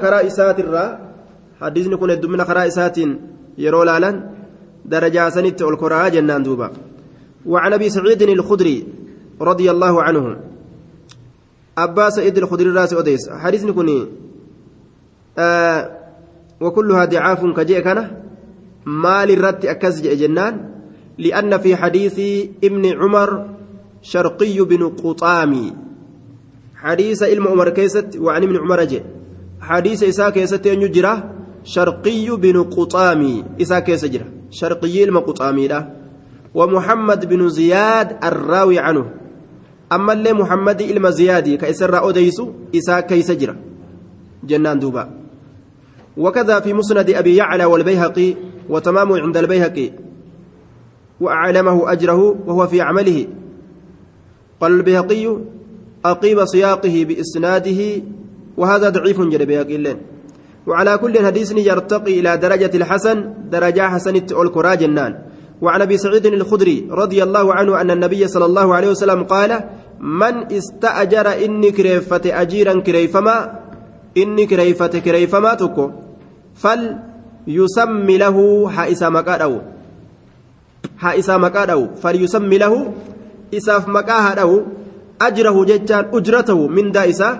karaa 0.00 0.22
isaatirraa 0.22 0.98
hadiisni 1.60 1.96
kun 1.96 2.10
heddummina 2.10 2.44
karaa 2.44 2.64
isaatiin 2.64 3.18
yeroo 3.64 3.84
laalan 3.84 4.22
darajaa 4.90 5.30
sanitti 5.30 5.64
ol 5.64 5.76
koraa 5.76 6.10
jennaan 6.10 6.44
duuba 6.44 6.72
وعن 7.46 7.72
أبي 7.72 7.90
سعيد 7.90 8.22
الخدري 8.22 8.86
رضي 9.40 9.70
الله 9.70 10.02
عنه 10.02 10.36
أبا 11.78 12.10
سعيد 12.10 12.38
الخدري 12.38 12.70
راس 12.70 12.92
أديس 12.92 13.30
حديث 13.30 13.64
نكوني 13.64 14.06
آه 15.38 15.90
وكلها 16.60 17.04
ضعاف 17.04 17.40
كجئ 17.56 17.80
كان 17.80 18.10
مال 18.86 19.30
الرت 19.30 19.64
أكز 19.64 20.02
جنان 20.02 20.54
لأن 21.18 21.58
في 21.58 21.76
حديث 21.76 22.20
ابن 22.64 22.86
عمر 22.86 23.46
شرقي 24.02 24.60
بن 24.60 24.88
قطامي. 24.88 25.72
حديث 26.76 27.22
علم 27.22 27.48
عمر 27.48 27.68
كيست 27.68 28.16
وعن 28.18 28.42
ابن 28.42 28.56
عمر 28.56 28.84
جئ 28.84 29.02
حديث 29.60 30.02
إساء 30.02 30.30
كيست 30.30 30.66
ينجرة 30.66 31.34
شرقي 31.64 32.36
بن 32.36 32.62
قطامي. 32.62 33.44
إساء 33.62 33.80
كيس 33.80 34.06
شرقي 34.50 35.02
علم 35.02 35.18
قطامي 35.18 35.68
له 35.68 35.90
ومحمد 36.54 37.28
بن 37.28 37.48
زياد 37.48 38.24
الراوي 38.24 38.78
عنه. 38.78 39.10
أما 39.92 40.12
اللي 40.12 40.32
محمد 40.32 40.82
علم 40.82 41.10
زيادي 41.10 41.56
كيسر 41.56 41.98
أوديس 41.98 42.42
إساء 42.76 43.00
كيس 43.00 43.32
جنان 44.44 44.78
دوبا. 44.78 45.10
وكذا 46.16 46.60
في 46.60 46.72
مسند 46.72 47.10
أبي 47.10 47.36
يعلى 47.36 47.64
والبيهقي 47.64 48.34
وتمام 48.68 49.12
عند 49.12 49.36
البيهقي. 49.36 50.07
وأعلمه 51.20 51.92
أجره 51.92 52.36
وهو 52.46 52.66
في 52.66 52.80
عمله. 52.80 53.26
قال 54.60 54.72
البيهقي 54.72 55.36
أقيم 56.04 56.46
سياقه 56.46 57.04
بإسناده 57.08 57.80
وهذا 58.56 58.88
ضعيف 58.88 59.20
جل 59.20 59.46
بيهقي 59.46 59.96
وعلى 60.66 60.98
كل 60.98 61.26
حديث 61.26 61.52
يرتقي 61.56 62.20
إلى 62.20 62.36
درجة 62.36 62.70
الحسن 62.74 63.34
درجة 63.50 63.88
حسن 63.88 64.16
الكرا 64.16 64.74
جنان 64.74 65.18
وعن 65.62 65.82
أبي 65.82 65.98
سعيد 65.98 66.26
الخدري 66.26 66.86
رضي 66.90 67.22
الله 67.22 67.54
عنه 67.54 67.80
أن 67.80 67.90
النبي 67.90 68.28
صلى 68.28 68.44
الله 68.44 68.74
عليه 68.74 68.90
وسلم 68.90 69.24
قال 69.24 69.64
من 70.00 70.52
استأجر 70.52 71.44
إني 71.44 71.70
كريفة 71.70 72.20
أجيرا 72.26 72.80
كريفما 72.80 73.58
إني 74.16 74.46
كريفة 74.46 74.86
كريفما 74.86 75.54
تكو 75.54 75.90
فليسمي 76.54 78.18
له 78.18 78.68
حائس 78.68 79.02
haa 81.02 81.14
isaa 81.20 81.38
maqaa 81.46 81.66
dha'u 81.70 81.84
falyusammi 82.02 82.58
lahu 82.64 82.78
isaaf 83.58 83.86
maqaa 83.96 84.22
haa 84.26 84.38
dha'u 84.40 84.56
ajrahu 85.28 85.66
jechaan 85.70 86.10
ujratahu 86.20 86.68
mindaa 86.78 87.06
isaa 87.14 87.34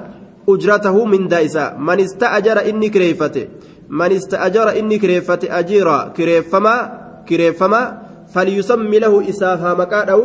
ujratahu 0.52 1.06
mindaa 1.06 1.40
isaa. 1.48 1.74
Man 1.78 1.98
ista'ajara 2.06 2.62
inni 2.70 2.90
kireeffate 2.90 3.42
man 3.88 4.12
ista'ajara 4.12 4.76
inni 4.80 4.98
kireeffate 5.02 5.52
ajiira 5.60 6.12
kireeffamaa 6.16 6.80
kireeffamaa 7.28 7.86
falyusammi 8.34 9.00
lahu 9.00 9.22
isaaf 9.32 9.60
haa 9.60 9.74
maqaa 9.82 10.04
dha'u 10.10 10.24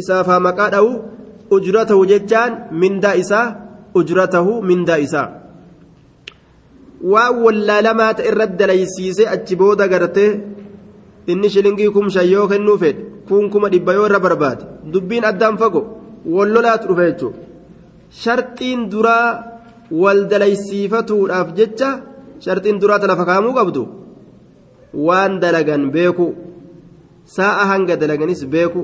isaaf 0.00 0.26
haa 0.26 0.40
maqaa 0.48 0.70
dha'u 0.74 0.90
ujratahu 1.50 2.06
jechaan 2.12 2.58
mindaa 2.82 3.14
isaa 3.22 3.46
ujratahu 3.94 4.62
mindaa 4.62 4.98
isaa. 5.06 5.28
Waan 7.12 7.42
wallaalamaa 7.44 8.12
ta'e 8.14 8.28
irratti 8.30 8.58
dalaysiisee 8.60 9.28
achi 9.34 9.56
booda 9.62 9.88
gartee 9.92 10.30
inni 11.26 11.48
shilingii 11.54 11.90
kum 11.96 12.10
shan 12.10 12.26
yoo 12.34 12.46
kennuu 12.48 12.78
fedhe 12.82 13.02
kun 13.28 13.50
kuma 13.52 13.68
dhibba 13.72 13.92
yoo 13.96 14.06
irra 14.08 14.20
barbaade 14.26 14.62
dubbiin 14.92 15.24
addaan 15.30 15.56
fago 15.62 15.82
wallolaatu 16.36 16.88
dhufe 16.88 17.04
jechuudha 17.10 17.38
sharxiin 18.22 18.80
duraa 18.92 19.26
wal 20.02 20.20
dalaysiifatuudhaaf 20.32 21.48
jecha 21.58 21.90
sharxiin 22.44 22.80
duraa 22.82 22.98
tana 23.02 23.16
fakaamuu 23.20 23.54
qabdu 23.58 23.82
waan 25.06 25.40
dalagan 25.42 25.90
beeku 25.96 26.26
sa'a 27.36 27.64
hanga 27.70 27.96
dalaganis 28.02 28.42
beeku 28.54 28.82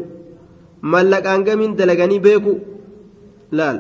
mallaqaan 0.93 1.45
gamiin 1.49 1.77
dalaganii 1.81 2.25
beeku 2.27 2.53
laal 3.59 3.79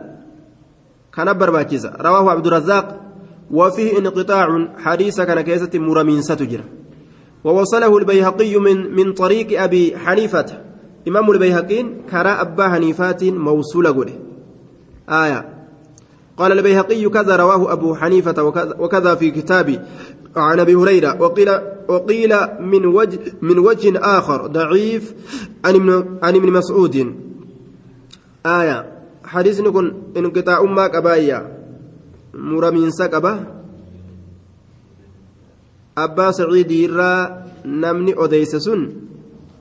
kana 1.15 1.33
barbaachisa 1.41 1.91
rawaahu 2.07 2.31
abdurazaaq 2.37 2.89
وفيه 3.51 3.99
انقطاع 3.99 4.69
حديث 4.85 5.21
كان 5.21 5.41
كيسة 5.41 5.73
مرمين 5.79 6.23
ستجرى 6.23 6.65
ووصله 7.49 7.99
البيهقي 7.99 8.57
من 8.57 8.95
من 8.97 9.13
طريق 9.13 9.63
أبي 9.63 9.97
حنيفة. 9.97 10.47
إمام 11.09 11.31
البيهقين 11.31 12.03
كرا 12.11 12.41
أبا 12.41 12.69
حنيفات 12.69 13.25
موصولة 13.25 13.93
قوله 13.93 14.19
آية. 15.09 15.49
قال 16.37 16.53
البيهقي 16.53 17.09
كذا 17.09 17.37
رواه 17.37 17.73
أبو 17.73 17.95
حنيفة 17.95 18.43
وكذا, 18.43 18.77
وكذا 18.79 19.15
في 19.15 19.31
كتابي 19.31 19.81
عن 20.37 20.61
أبي 20.61 20.75
هريرة. 20.75 21.23
وقيل 21.23 21.51
وقيل 21.89 22.35
من 22.61 22.87
وجه 22.87 23.19
من 23.43 23.59
وجه 23.59 23.99
آخر. 23.99 24.47
ضعيف. 24.47 25.15
عن 25.65 25.75
ابن 25.75 26.19
عن 26.23 26.37
ابن 26.37 26.53
مسعود. 26.53 27.15
آية. 28.47 28.93
حديث 29.25 29.61
نكون 29.61 30.03
انقطاع 30.17 30.63
ما 30.63 30.87
كبايا 30.87 31.59
مرمين 32.35 32.91
سكبة 32.91 33.58
abbaa 36.05 36.33
saciidii 36.39 36.83
irraa 36.89 37.21
namni 37.83 38.13
odeyse 38.25 38.59
sun 38.67 38.83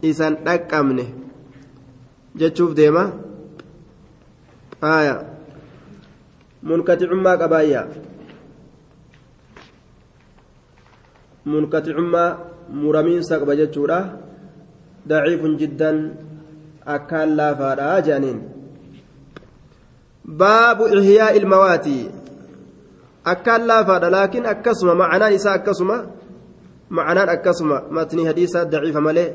isan 0.09 0.33
dhaqqabne 0.45 1.05
jechuuf 2.39 2.71
deema 2.79 3.03
aya 4.81 5.15
munkaticummaa 6.67 7.37
qabaayya 7.41 7.81
munkaticummaa 11.51 12.29
muramiinsa 12.81 13.39
qaba 13.41 13.53
jechuudha 13.61 13.99
daciifun 15.09 15.53
jiddan 15.61 15.97
akkaan 16.95 17.29
laafaadha 17.39 17.89
jedhaniin 18.05 18.39
baabu 20.41 20.87
ihyaa 20.99 21.31
ilmawaatii 21.39 22.03
akkaan 23.33 23.67
laafaadha 23.71 24.09
laakiin 24.17 24.45
akkasuma 24.53 24.95
macanaan 25.01 25.33
isaa 25.39 25.55
akkasuma 25.59 25.97
معناه 26.89 27.33
أكسما 27.33 27.87
متني 27.91 28.27
حديثة 28.27 28.63
ضعيفة 28.63 28.99
ملء 28.99 29.33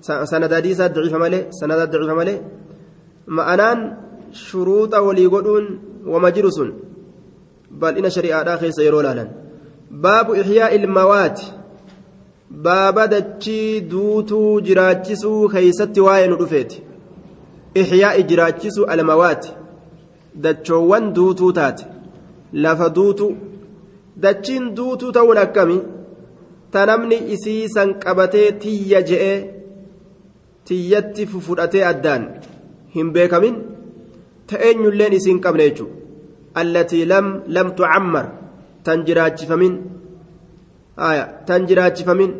سند 0.00 0.54
حديثة 0.54 0.86
ضعيفة 0.86 1.18
ملء 1.18 1.46
سند 1.50 1.90
ضعيفة 1.90 2.14
ملء 2.14 2.42
معناه 3.26 3.96
شروط 4.32 4.94
وليقولون 4.94 5.78
ومجلس. 6.06 6.60
بل 7.70 7.98
إن 7.98 8.10
شريعة 8.10 8.42
آخر 8.42 8.70
سيروا 8.70 9.02
لنا 9.02 9.30
باب 9.90 10.30
إحياء 10.30 10.76
الموات. 10.76 11.40
باب 12.50 12.98
دتشي 12.98 13.80
دوتو 13.80 14.60
جراجسو 14.60 15.48
خيست 15.48 15.98
واين 15.98 16.32
رفيت. 16.32 16.72
إحياء 17.80 18.20
جراجسو 18.20 18.84
الموات. 18.84 19.46
دتشوان 20.34 21.12
دوتو 21.12 21.50
تات. 21.50 21.80
لف 22.52 22.82
دوتو. 22.82 23.32
دتشين 24.16 24.74
دوتو 24.74 25.10
تون 25.10 25.38
أكمي 25.38 25.82
ta 26.76 26.84
namni 26.90 27.18
isii 27.34 27.68
san 27.74 27.88
qabatee 28.04 28.48
tiyya 28.62 29.00
je'e 29.10 29.34
tiyyatti 30.68 31.26
fudhatee 31.46 31.84
addaan 31.92 32.22
hin 32.96 33.12
beekamin 33.14 33.56
ta 34.48 34.56
eenyulleen 34.68 35.16
isiin 35.18 35.38
qabne 35.44 35.68
jechuudha 35.68 35.96
allatii 36.60 37.04
lam 37.12 37.26
lam 37.56 37.68
tucammar 37.78 38.26
tan 38.86 38.98
jiraachifamin 39.06 39.74
tan 41.48 41.60
jiraachifamin 41.70 42.32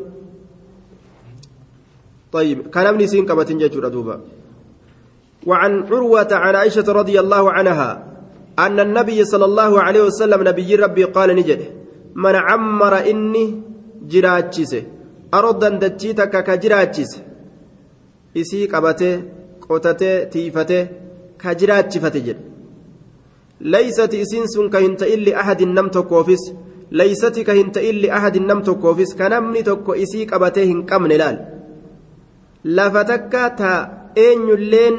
طيب 2.37 2.68
كان 2.75 2.87
ابن 2.87 3.07
سين 3.07 3.25
قبتين 3.27 3.59
جاتشورا 3.59 3.88
دوبا 3.88 4.16
وعن 5.46 5.72
عروة 5.88 6.29
عن 6.33 6.55
عائشة 6.55 6.85
رضي 7.01 7.16
الله 7.20 7.44
عنها 7.57 7.90
أن 8.59 8.81
النبي 8.81 9.25
صلى 9.25 9.44
الله 9.44 9.72
عليه 9.83 10.03
وسلم 10.03 10.40
نبي 10.49 10.70
ربي 10.75 11.05
قال 11.16 11.29
نجد 11.37 11.61
من 12.14 12.35
عمر 12.35 12.94
إني 13.11 13.46
jiraachise. 14.12 14.80
Aroddan 15.32 15.78
dachii 15.82 16.14
takka 16.14 16.42
ka 16.42 16.56
jiraachise. 16.62 17.18
Isii 18.35 18.66
qabatee 18.72 19.14
qotatee 19.66 20.16
tiifatee 20.32 20.85
ka 21.42 21.54
jiraachifate 21.61 22.20
jedhe. 22.26 22.42
Laysati 23.72 24.20
isiin 24.24 24.48
sun 24.54 24.70
ka 24.70 24.78
hin 24.85 24.96
ta'in 25.00 25.20
li'ahadin 25.26 25.74
nam 25.74 25.90
tokkoofis 25.90 26.42
laysati 26.90 27.44
ka 27.44 27.52
hin 27.59 27.70
ta'in 27.72 28.00
li'ahadin 28.04 28.46
nam 28.46 28.62
tokkoofis 28.62 29.14
ka 29.18 29.28
namni 29.28 29.62
tokko 29.68 29.94
isii 30.04 30.26
qabatee 30.32 30.66
hin 30.66 30.82
qabne 30.90 31.16
laal. 31.22 31.38
Lafa 32.64 33.04
takka 33.04 33.44
ta 33.61 33.72
eenyulleen 34.26 34.96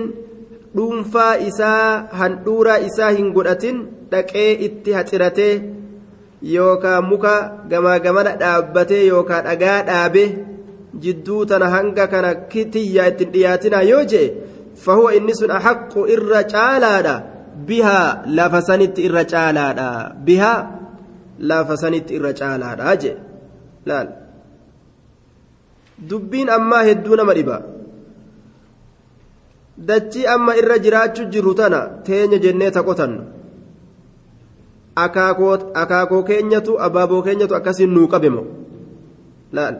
dhuunfaa 0.75 1.33
isaa 1.49 2.07
handhuuraa 2.19 2.79
isaa 2.89 3.11
hin 3.17 3.31
godhatin 3.35 3.77
dhaqee 4.11 4.51
itti 4.67 4.91
haxiratee 4.97 5.53
yookaan 6.41 7.05
muka 7.09 7.33
gamaa 7.69 7.99
gamana 7.99 8.35
dhaabbatee 8.41 9.05
yookaan 9.07 9.45
dhagaa 9.45 9.79
dhaabe 9.89 10.23
jidduu 11.03 11.45
tana 11.45 11.69
hanga 11.69 12.07
kana 12.07 12.35
tiyyaa 12.51 13.07
ittiin 13.11 13.31
dhiyaatinaa 13.33 13.81
yoo 13.91 14.03
jee 14.11 14.27
fahuwa 14.83 15.13
inni 15.17 15.35
sun 15.35 15.51
haqqu 15.51 16.07
irra 16.15 16.43
caalaadha. 16.43 17.15
Bihaa 17.67 18.23
lafa 18.37 18.61
sanitti 18.61 19.01
irra 19.07 19.23
caalaadha. 19.25 19.87
Bihaa 20.25 20.59
lafa 21.39 21.77
sanitti 21.77 22.13
irra 22.17 22.33
caalaadha 22.33 22.95
jee. 23.01 23.15
Laal. 23.85 24.07
Dubbiin 26.09 26.49
ammaa 26.57 26.83
hedduu 26.89 27.15
nama 27.17 27.33
dhiba. 27.33 27.57
Dachii 29.87 30.27
amma 30.35 30.55
irra 30.61 30.77
jiraachuu 30.85 31.25
jirru 31.33 31.53
tana 31.59 31.79
teenya 32.05 32.37
jennee 32.45 32.71
ta 32.71 32.83
qotannu 32.87 33.23
akaakoo 35.03 36.23
keenyatu 36.29 36.79
abaaboo 36.85 37.21
keenyatu 37.27 37.55
akkasiin 37.59 37.93
nuu 37.97 38.07
qabemo 38.13 38.43
laal 39.59 39.75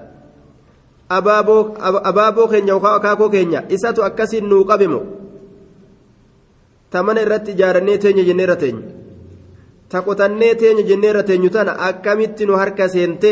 abaaboo 1.10 2.47
keenya 2.51 2.73
yookaan 2.73 2.95
akaakoo 2.99 3.30
keenya 3.30 3.63
isatu 3.77 4.03
akkasiin 4.10 4.49
nuu 4.49 4.63
qabemo 4.71 5.01
ta 6.89 7.03
mana 7.03 7.21
irratti 7.25 7.51
ijaarannee 7.58 7.97
teenya 8.03 8.23
jennee 8.30 8.47
irra 8.47 8.56
teenya 8.63 8.86
ta 9.89 10.03
teenya 10.60 10.84
jennee 10.89 11.10
irra 11.10 11.23
teenyu 11.23 11.49
tana 11.49 11.71
akkamitti 11.88 12.45
nu 12.45 12.53
harka 12.62 12.89
seente 12.89 13.30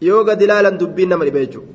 yoo 0.00 0.24
gadi 0.24 0.44
ilaalan 0.44 0.78
dubbiin 0.78 1.08
nama 1.08 1.24
dhiba 1.24 1.38
jechuudha 1.44 1.72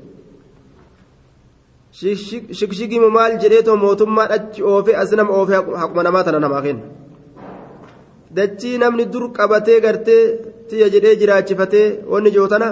shikshigimu 1.91 3.09
maal 3.09 3.37
jedheetoo 3.41 3.75
mootummaan 3.75 4.31
achi 4.31 4.63
oofee 4.63 4.95
as 4.95 5.11
nama 5.11 5.33
oofee 5.33 5.55
haquma 5.81 6.03
namaa 6.03 6.23
tana 6.23 6.39
namaa 6.39 6.61
kenna. 6.61 6.85
Dachii 8.35 8.77
namni 8.81 9.05
dur 9.13 9.25
qabatee 9.37 9.79
gartee 9.85 10.23
tiyya 10.69 10.89
jedhee 10.93 11.15
jiraachifatee 11.21 11.87
wanni 12.11 12.31
jootana 12.37 12.67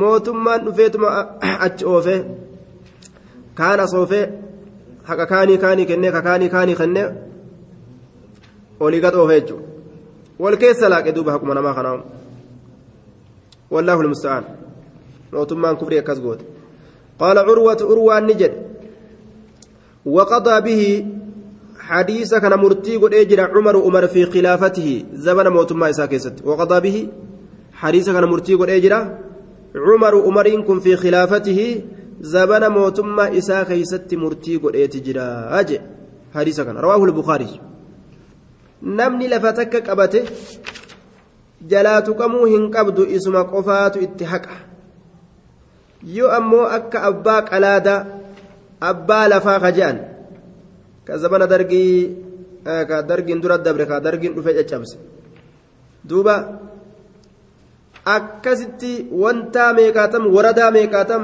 mootummaan 0.00 0.64
dhufeetuma 0.66 1.08
achi 1.66 1.84
oofee 1.94 2.20
kaan 3.58 3.80
as 3.84 3.94
oofee 4.00 4.24
haqa 5.08 5.26
kaanii 5.32 5.58
kaanii 5.64 5.86
kennee 5.90 6.12
ka 6.16 6.22
kaanii 6.26 6.76
kennee 6.82 7.08
olii 8.80 9.00
gad 9.00 9.14
oofee 9.14 9.40
jechuudha. 9.40 9.66
Wal 10.38 10.56
keessa 10.56 10.88
laaqee 10.88 11.12
duuba 11.12 11.32
haquma 11.32 11.54
namaa 11.54 11.74
kanaa 11.74 11.98
wallaahu 13.70 14.02
almusta'aan. 14.02 14.44
Mootummaan 15.32 15.76
kufrii 15.76 15.98
akkas 15.98 16.20
goote. 16.20 16.44
Qaala 17.18 17.44
curwatu 17.44 17.88
urwaan 17.92 18.24
ni 18.26 18.34
jedhe. 18.34 18.58
Waqadaa 20.04 20.60
bihi 20.60 21.06
حديث 21.90 22.34
كان 22.34 22.54
مرتي 22.64 22.96
قد 23.02 23.14
اجرى 23.14 23.42
عمر 23.42 23.76
عمر 23.86 24.06
في 24.06 24.22
خلافته 24.26 25.04
زمن 25.12 25.46
موت 25.48 25.72
ما 25.72 25.90
إساء 25.90 26.06
كيست 26.06 26.36
وقضى 26.44 26.78
به 26.80 26.96
حديث 27.72 28.10
كان 28.10 28.24
مرتي 28.24 28.54
قد 28.54 28.70
اجرى 28.70 29.00
عمر 29.86 30.14
عمر 30.26 30.46
كن 30.66 30.78
في 30.80 30.96
خلافته 30.96 31.60
زمن 32.20 32.62
موت 32.76 33.00
ما 33.00 33.38
إساء 33.38 33.64
كيست 33.64 34.14
مرتي 34.14 34.56
قد 34.62 34.76
اجرى 34.76 35.26
أجي 35.60 35.80
حديث 36.34 36.60
كان 36.60 36.76
رواه 36.76 37.04
البخاري 37.04 37.60
نمني 38.82 39.28
لفتك 39.28 39.90
قبته 39.90 40.24
jalaatu 41.70 42.14
qamuu 42.14 42.46
hin 42.46 42.70
qabdu 42.70 43.04
isuma 43.16 43.44
qofaatu 43.44 44.00
itti 44.00 44.24
haqa. 44.24 44.54
Yoo 46.16 46.30
ammoo 46.32 46.64
akka 46.76 47.02
abbaa 47.10 47.42
qalaada 47.50 47.94
abbaa 48.80 49.28
lafaa 49.28 49.58
ka 49.60 49.72
zabana 49.78 50.09
dhufe 54.36 54.54
caccabse 54.58 54.96
duuba 56.04 56.34
akkasitti 58.04 58.92
wantaa 59.22 59.72
meeqaatam 59.78 60.32
waradaa 60.34 60.70
meeqaatam 60.70 61.22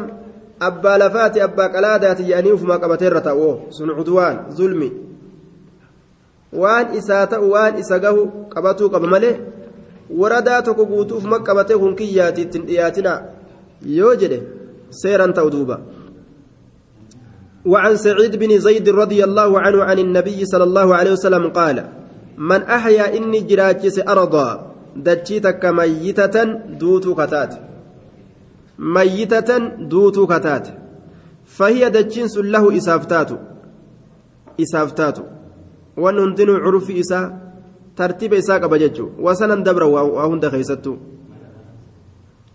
abbaa 0.68 0.98
lafaati 0.98 1.40
abbaa 1.40 1.68
qalaadaati 1.68 2.28
jedhanii 2.28 2.52
ufumaa 2.58 2.78
qabateerra 2.78 3.20
ta'u 3.28 3.50
sun 3.76 3.92
cudwaan 3.98 4.38
zulmi 4.56 4.88
waan 6.52 6.94
isaa 7.00 7.26
ta'u 7.26 7.50
waan 7.50 7.78
isa 7.82 7.98
gahu 7.98 8.48
qabatuu 8.54 8.90
qaba 8.90 9.06
malee 9.14 9.36
waradaa 10.20 10.62
tokko 10.62 10.86
guutuuf 10.86 11.24
qabatee 11.48 11.78
kun 11.78 11.96
kiyyaati 11.96 12.42
ittiin 12.42 12.66
dhiyaatina 12.66 13.12
yoo 13.98 14.14
jedhe 14.22 14.38
seeran 14.90 15.32
ta'u 15.32 15.50
duuba 15.50 15.80
وعن 17.66 17.96
سعيد 17.96 18.36
بن 18.36 18.58
زيد 18.58 18.88
رضي 18.88 19.24
الله 19.24 19.60
عنه 19.60 19.82
عن 19.82 19.98
النبي 19.98 20.44
صلى 20.44 20.64
الله 20.64 20.96
عليه 20.96 21.12
وسلم 21.12 21.48
قال 21.50 21.88
من 22.38 22.62
أحيا 22.62 23.16
إني 23.16 23.40
جراجس 23.40 23.98
أرضا 23.98 24.72
دجيتك 24.96 25.64
ميتة 25.64 26.44
دوت 26.80 27.20
كتات. 27.20 27.52
ميتة 28.78 29.58
دوت 29.92 30.32
كتات. 30.32 30.68
فهي 31.46 31.90
دجنس 31.90 32.38
له 32.38 32.76
إسافتات. 32.76 33.30
إسافتات. 34.60 35.18
ونندن 35.96 36.50
عرف 36.50 36.90
إسا 36.90 37.20
ترتيب 37.96 38.34
إساق 38.34 38.66
بججو 38.66 39.10
وسنا 39.18 39.54
دبر 39.54 39.84
وهند 39.84 40.48
خيستو. 40.48 40.96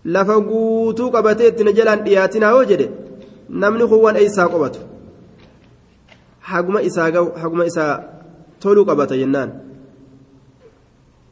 lafa 0.04 0.40
guutuu 0.40 1.10
qabatee 1.10 1.48
itti 1.48 1.64
na 1.64 1.72
jalaan 1.72 2.02
dhiyaatinaa 2.04 2.50
yoo 2.50 2.64
jedhe 2.64 2.90
namni 3.48 3.84
gahu 6.42 7.32
haguma 7.42 7.66
isaa 7.66 8.00
toluu 8.60 8.84
qabata 8.84 9.16
jennaan. 9.16 9.72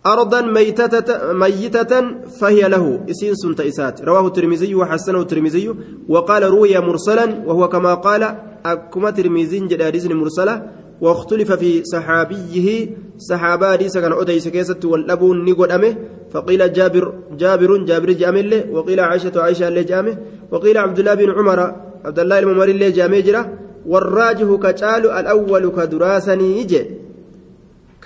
أرضا 0.06 0.40
ميتة 0.40 1.32
ميتة 1.32 1.92
فهي 2.40 2.68
له 2.68 3.04
إسين 3.10 3.34
سنت 3.34 3.60
إسات 3.60 4.02
رواه 4.02 4.26
الترمذي 4.26 4.74
وحسنه 4.74 5.20
الترمذي 5.20 5.74
وقال 6.08 6.42
روي 6.42 6.78
مرسلا 6.78 7.44
وهو 7.46 7.68
كما 7.68 7.94
قال 7.94 8.22
أكما 8.64 9.10
ترمذي 9.10 9.58
جداريز 9.60 10.06
مرسلة 10.06 10.70
واختلف 11.00 11.52
في 11.52 11.84
صحابيه 11.84 12.88
صحابة 13.18 13.76
ليس 13.76 13.98
كان 13.98 14.12
أديس 14.12 14.48
كيست 14.48 14.84
والأبو 14.84 15.34
نقول 15.34 15.72
أمه 15.72 15.96
فقيل 16.30 16.72
جابر 16.72 17.14
جابر 17.36 17.76
جابر 17.84 18.12
جامل 18.12 18.64
وقيل 18.72 19.00
عائشة 19.00 19.32
عائشة 19.36 19.68
اللي 19.68 19.84
جامه 19.84 20.18
وقيل 20.50 20.78
عبد 20.78 20.98
الله 20.98 21.14
بن 21.14 21.30
عمر 21.30 21.60
عبد 22.04 22.18
الله 22.18 22.38
الممر 22.38 22.68
اللي 22.68 22.90
جامه 22.90 23.20
جرا 23.20 23.42
والراجح 23.86 24.48
كتال 24.62 25.10
الأول 25.10 25.72
كدراسني 25.76 26.60
يجي 26.60 26.86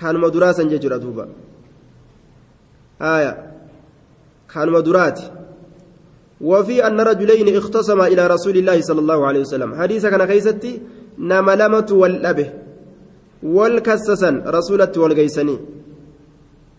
كان 0.00 0.16
مدراسا 0.16 0.62
ججرا 0.62 0.96
دوبا. 0.96 1.28
آية. 3.02 3.32
كان 4.54 4.70
مدرات 4.70 5.20
وفي 6.40 6.86
أن 6.86 7.00
رجلين 7.00 7.56
اختصما 7.56 8.06
إلى 8.06 8.26
رسول 8.26 8.56
الله 8.56 8.80
صلى 8.80 9.00
الله 9.00 9.26
عليه 9.26 9.40
وسلم. 9.40 9.74
حديث 9.74 10.06
كان 10.06 10.26
خيستي 10.26 10.80
نملمة 11.18 11.88
والأبه. 11.90 12.48
والكسسا 13.42 14.42
رسولة 14.46 14.92
والقيسني 14.96 15.58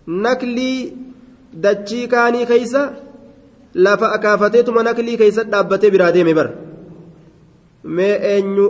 نكلي 0.08 0.94
dachii 1.56 2.08
kaanii 2.08 2.46
keeysa 2.46 2.94
lafa 3.74 4.12
akaafateetuma 4.12 4.84
naklii 4.84 5.18
keeysa 5.18 5.44
dhaabbatee 5.44 5.92
biraa 5.92 6.12
deeme 6.12 6.34
bar 6.34 6.50
mee 7.86 8.16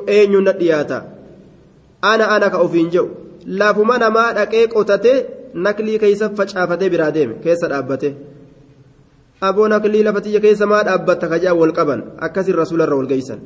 eenyu 0.07 0.41
na 0.41 0.51
dhiyaata? 0.59 1.03
Ana 2.01 2.30
ana 2.36 2.49
ka 2.49 2.57
ofiin 2.66 2.89
jedhu 2.91 3.09
lafuma 3.45 3.97
namaa 3.97 4.34
dhaqee 4.38 4.68
qotatee 4.68 5.18
naklii 5.53 5.99
keeysa 5.99 6.30
facaafatee 6.38 6.89
biraa 6.89 7.11
deeme 7.11 7.36
keessa 7.43 7.68
dhaabbate. 7.74 8.16
Aboo 9.41 9.68
naklii 9.68 10.03
lafatiyya 10.03 10.39
keessa 10.45 10.66
maa 10.66 10.84
dhaabbatta 10.84 11.28
kajaa 11.28 11.53
wal 11.53 11.74
qaban? 11.74 12.01
Akkasin 12.20 12.55
rasuularra 12.61 12.95
wal 12.95 13.07
geeysan 13.07 13.39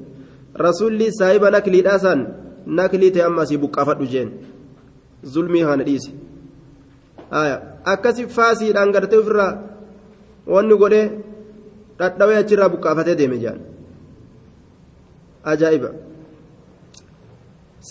rasuulli 0.65 1.11
saahiba 1.19 1.51
nakliidhaasaan 1.51 2.27
naklii 2.65 3.11
ta'e 3.11 3.23
amma 3.27 3.41
asii 3.41 3.61
buqqaafadhu 3.63 4.05
jeen. 4.13 4.29
Zulmii 5.33 5.63
kana 5.69 5.83
dhiise 5.83 6.11
akkasi 7.31 8.27
faasiidhaan 8.27 8.91
gartee 8.91 9.19
ofirraa 9.19 9.51
wanni 10.47 10.75
godhee 10.81 11.05
dhadhawee 11.99 12.37
achirraa 12.41 12.69
buqqaafatee 12.73 13.17
deeme 13.17 13.37
jaan 13.43 13.59
ajaa'iba 15.43 15.89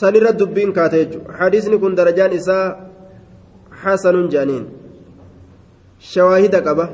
sanirra 0.01 0.33
dubbiin 0.33 0.73
kaate 0.73 1.05
jechuudha 1.05 1.33
hadiisni 1.39 1.79
kun 1.79 1.95
darajaan 1.95 2.33
isaa 2.33 2.77
hasanun 3.83 4.29
jaaniin 4.35 4.65
shawaahida 6.13 6.61
qaba 6.61 6.91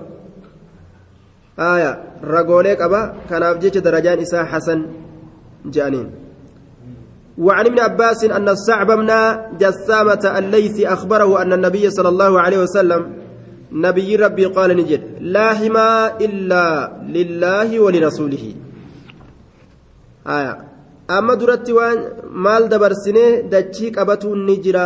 aya 1.57 1.91
ragoolee 2.35 2.77
qaba 2.77 3.01
kanaaf 3.29 3.59
jecha 3.63 3.81
darajaan 3.81 4.21
isaa 4.27 4.45
hasan 4.45 4.87
jaaniin 5.71 6.25
وعن 7.39 7.67
ابن 7.67 7.79
عباس 7.79 8.25
أن 8.25 8.49
الصعب 8.49 8.87
بن 8.87 9.11
جسامة 9.59 10.39
الليثي 10.39 10.87
أخبره 10.89 11.43
أن 11.43 11.53
النبي 11.53 11.91
صلى 11.91 12.09
الله 12.09 12.41
عليه 12.41 12.59
وسلم 12.59 13.13
نبي 13.73 14.17
ربي 14.17 14.45
قال 14.45 14.77
نجد 14.77 15.03
لا 15.21 15.55
حما 15.55 16.17
إلا 16.21 16.93
لله 17.11 17.81
ولرسوله 17.81 18.55
amma 20.27 21.37
duratti 21.37 21.73
waan 21.73 21.99
maal 22.45 22.69
dabarsinee 22.69 23.43
dachii 23.51 23.93
qabatuun 23.93 24.45
ni 24.47 24.57
jira. 24.65 24.85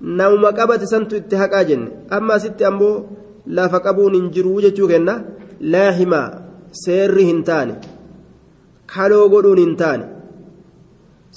Nauma 0.00 0.52
qabate 0.52 0.86
santu 0.86 1.16
itti 1.16 1.36
haqaa 1.36 1.64
jenne. 1.68 1.90
Amma 2.10 2.34
asitti 2.34 2.64
ammoo 2.64 3.04
lafa 3.46 3.80
qabuun 3.80 4.14
hin 4.14 4.30
jiru 4.34 4.60
jechuu 4.64 4.88
kenna. 4.88 5.14
Laa 5.72 5.90
himaa 5.98 6.28
seerri 6.82 7.24
hin 7.30 7.42
taane. 7.48 7.74
Kaloo 8.92 9.28
godhuun 9.32 9.60
hin 9.64 9.74
taane. 9.80 10.04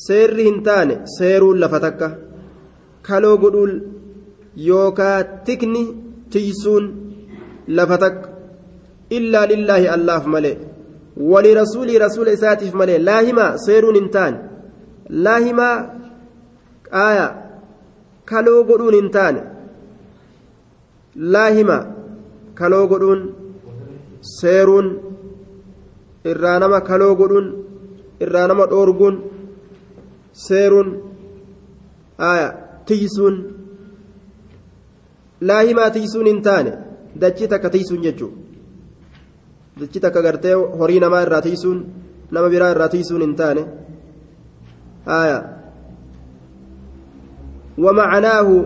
Seerri 0.05 0.43
hin 0.49 0.59
taane. 0.67 0.93
Seeruun 1.17 1.59
lafa 1.63 1.79
takka. 1.85 2.07
Kaloo 3.07 3.37
godhuun 3.37 3.73
yookaa 4.67 5.17
tikni 5.45 5.83
tiysuun 6.31 6.85
lafa 7.67 7.97
takka. 8.03 8.29
Illaa 9.17 9.45
lillaahi 9.51 9.91
allaaf 9.95 10.25
malee. 10.35 10.57
Isaatiif 11.17 12.73
malee 12.73 12.99
laahimaa 12.99 13.57
seeruun 13.65 13.95
hin 13.95 14.09
taane 14.09 14.37
laahimaa 15.09 15.75
qaaya 16.89 17.27
kaloo 18.25 18.63
godhuun 18.63 18.93
hin 18.93 19.09
taane 19.17 19.41
laahimaa 21.15 21.83
kaloo 22.53 22.87
godhuun 22.87 23.21
seeruun 24.39 24.87
irraa 26.31 26.59
nama 26.59 26.81
kaloo 26.81 27.15
godhuun 27.15 27.47
irraa 28.27 28.47
nama 28.47 28.69
dhoorguun 28.73 29.23
seeruun 30.47 30.93
aya 32.17 32.47
tiysuun 32.85 33.35
laahimaa 35.41 35.89
tiysuun 35.89 36.25
hin 36.25 36.41
taane 36.41 36.73
dachii 37.21 37.47
takka 37.47 37.69
tiysuun 37.69 38.03
jechuun 38.07 38.42
dachii 39.79 40.01
takka 40.05 40.21
gartee 40.21 40.53
horii 40.79 40.99
namaa 41.03 41.21
irraa 41.25 41.41
tiysuun 41.47 41.79
nama 42.31 42.49
biraa 42.53 42.71
irraa 42.75 42.89
tiysuun 42.95 43.21
hin 43.27 43.35
taane 43.41 43.63
aya 45.05 45.39
ومعناه 47.77 48.65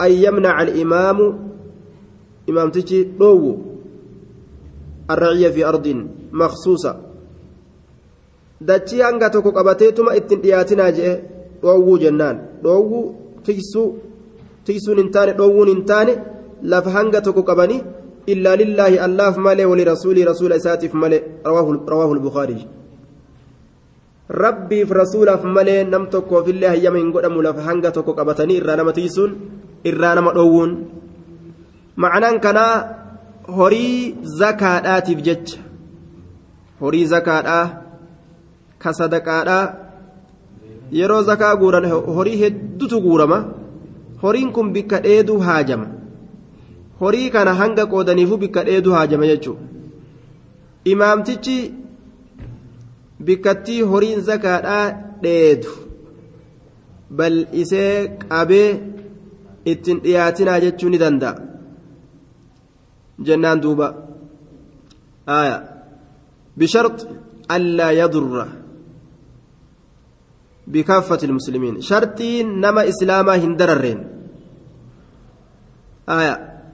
أن 0.00 0.12
يمنع 0.12 0.62
الإمام 0.62 1.18
إمام 2.50 2.68
تجي 2.70 3.02
دو 3.18 3.56
الرعية 5.10 5.48
في 5.50 5.66
أرض 5.66 5.86
مخصوصة 6.32 6.92
dachii 8.60 9.02
hanga 9.04 9.28
tokko 9.30 9.52
qabateetuma 9.52 10.14
ittiin 10.16 10.40
dhiyaatinaa 10.42 10.92
jee 10.98 11.10
dhoowwuu 11.62 11.98
jennaan 12.04 12.38
dhoowwuu 12.62 13.04
tiksuu 13.44 13.88
tiksuun 14.64 14.98
hin 15.02 15.10
taane 15.16 15.34
dhoowwuun 15.38 15.68
hin 15.68 15.82
taane 15.90 16.14
lafa 16.72 16.90
hanga 16.94 17.20
tokko 17.26 17.42
qabanii 17.50 17.82
lillaahi 18.34 18.98
allaaf 18.98 19.36
malee 19.36 19.64
wali 19.64 19.84
rasuulii 19.84 20.24
rasuula 20.24 20.56
isaatiif 20.56 20.92
malee 20.94 21.22
rawaahu 21.44 22.14
lbukaarii 22.18 22.66
rabbiif 24.28 24.90
rasuulaaf 24.90 25.44
malee 25.44 25.84
nam 25.84 26.06
tokkoofillee 26.14 26.68
hayyama 26.74 26.98
hin 26.98 27.12
godhamu 27.14 27.42
lafa 27.42 27.62
hanga 27.68 27.90
tokko 27.96 28.14
qabatanii 28.18 28.56
irraa 28.60 28.76
nama 28.76 28.92
tiisuun 28.92 29.36
irraa 29.90 30.14
nama 30.18 30.32
dhoowwuun 30.38 30.72
macnaan 32.04 32.40
kanaa 32.46 32.74
horii 33.58 34.14
zakaadhaatiif 34.40 35.22
jecha 35.28 35.58
horii 36.80 37.04
zakaadhaa 37.14 37.66
ka 38.84 38.92
sadaqaadhaa 39.00 39.64
yeroo 41.00 41.22
zakaa 41.30 41.54
guuran 41.62 41.86
horii 42.16 42.40
hedduutu 42.42 43.00
guurama 43.06 43.38
horiin 44.22 44.52
kun 44.52 44.72
bikka 44.72 45.00
dheeduu 45.06 45.38
horii 47.00 47.30
kana 47.30 47.54
hanga 47.60 47.86
qoodaniifuu 47.92 48.42
bikka 48.44 48.64
dheedu 48.68 48.92
haajama 48.96 49.26
jechuudha 49.32 49.66
imaamtichi 50.92 51.56
bikkattii 53.24 53.80
horiin 53.82 54.20
zakaadhaa 54.20 54.86
dheedu. 55.22 55.70
Bal 57.16 57.36
isee 57.52 58.18
qabee 58.28 58.68
ittiin 59.72 60.02
dhiyaatinaa 60.04 60.60
jechuu 60.64 60.90
ni 60.90 60.98
danda'a. 61.04 61.34
Jennaan 63.26 63.62
duuba. 63.62 63.88
Aayaa 65.26 65.62
bishart 66.58 67.06
allaa 67.56 67.92
yadurra. 68.00 68.46
Bikaaffati 70.70 71.26
ilmuslimiin 71.26 71.82
shartiin 71.88 72.60
nama 72.60 72.82
islaamaa 72.92 73.38
hin 73.44 73.58
dararreen. 73.58 74.00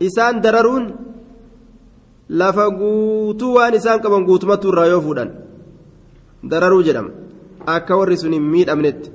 إسان 0.02 0.40
دررون 0.40 0.84
lafa 2.40 2.70
guutuu 2.70 3.54
waan 3.54 3.74
isaan 3.74 4.00
qaban 4.00 4.24
guutumatti 4.28 4.68
irraa 4.68 4.86
yoo 4.92 5.00
fuudhan 5.06 5.30
dararuu 6.50 6.82
jedhama 6.86 7.10
akka 7.74 7.98
warri 8.00 8.16
sun 8.22 8.32
hin 8.36 8.46
miidhamnetti 8.52 9.10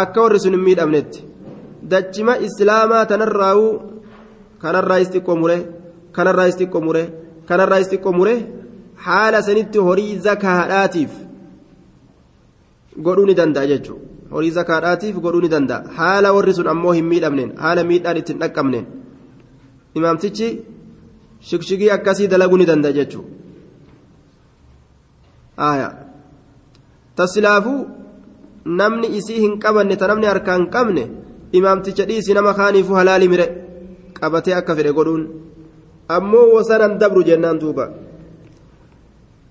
akka 0.00 0.22
warri 0.24 0.40
sun 0.44 0.56
hin 0.56 0.64
miidhamnetti 0.66 1.24
dachima 1.94 2.36
islaamaa 2.48 3.04
tanarraa'uu 3.12 3.72
kanarraa 4.62 5.00
xiqqoo 5.14 5.36
mure 5.42 5.58
kanarraa 6.18 6.50
xiqqoo 6.60 6.84
mure 6.88 7.02
kanarraa 7.50 7.80
xiqqoo 7.90 8.14
mure 8.18 8.36
haala 9.08 9.42
sanitti 9.48 9.78
horii 9.88 10.14
zakaadhaatiif 10.28 11.18
godhuu 13.08 13.26
ni 13.30 13.38
danda'a 13.42 13.70
jechuudha 13.72 14.09
horii 14.32 14.56
zakaadhaatiif 14.58 15.16
godhuu 15.24 15.42
ni 15.44 15.48
danda'a. 15.54 15.84
Haala 15.98 16.32
warri 16.36 16.54
sun 16.54 16.68
ammoo 16.72 16.92
hin 16.98 17.06
miidhamneen 17.12 17.50
haala 17.62 17.84
miidhaan 17.84 18.16
ittiin 18.22 18.40
dhaqqabneen. 18.42 18.86
imaamtichi 19.94 20.48
shikshigii 21.48 21.90
akkasii 21.96 22.28
dalaguu 22.32 22.58
ni 22.58 22.66
danda'a 22.66 22.92
jechuudha 22.98 23.28
tasilaafuu 27.16 27.80
namni 28.80 29.08
isii 29.18 29.40
hin 29.44 29.58
qabanne 29.64 29.96
ta 29.96 30.06
namni 30.10 30.26
harkaa 30.32 30.56
hin 30.58 30.68
qabne 30.76 31.04
imaamticha 31.60 32.04
dhiisi 32.10 32.34
nama 32.38 32.52
kaaniifuu 32.60 32.98
halaali 33.00 33.28
mire 33.32 33.46
qabatee 34.20 34.54
akka 34.54 34.76
fedhe 34.76 34.92
godhuun. 34.98 35.24
Ammoo 36.16 36.46
wasanan 36.54 36.98
dabru 36.98 37.22
jennaan 37.28 37.58
duuba. 37.60 37.84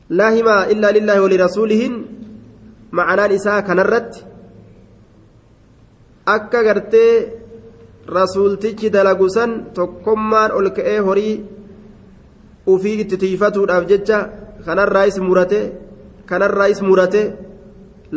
Laa 0.10 0.32
himaa 0.38 0.66
illaa 0.74 0.92
lillaahi 0.98 1.22
walirasuulihin 1.26 1.94
macanaan 2.92 3.32
isaa 3.38 3.62
kanarratti 3.62 4.26
akka 6.34 6.64
gartee 6.68 7.14
rasuultichi 8.18 8.94
dalagu 8.96 9.28
san 9.36 9.52
tokkummaan 9.78 10.52
ol 10.58 10.68
ka'ee 10.78 11.00
horii 11.08 11.36
ufii 12.74 13.00
itti 13.04 13.22
tiifatuudhaaf 13.24 13.86
jecha 13.92 14.18
kanarraayis 14.66 15.18
murate 15.28 15.60
kanarraayis 16.30 16.82
murate 16.88 17.22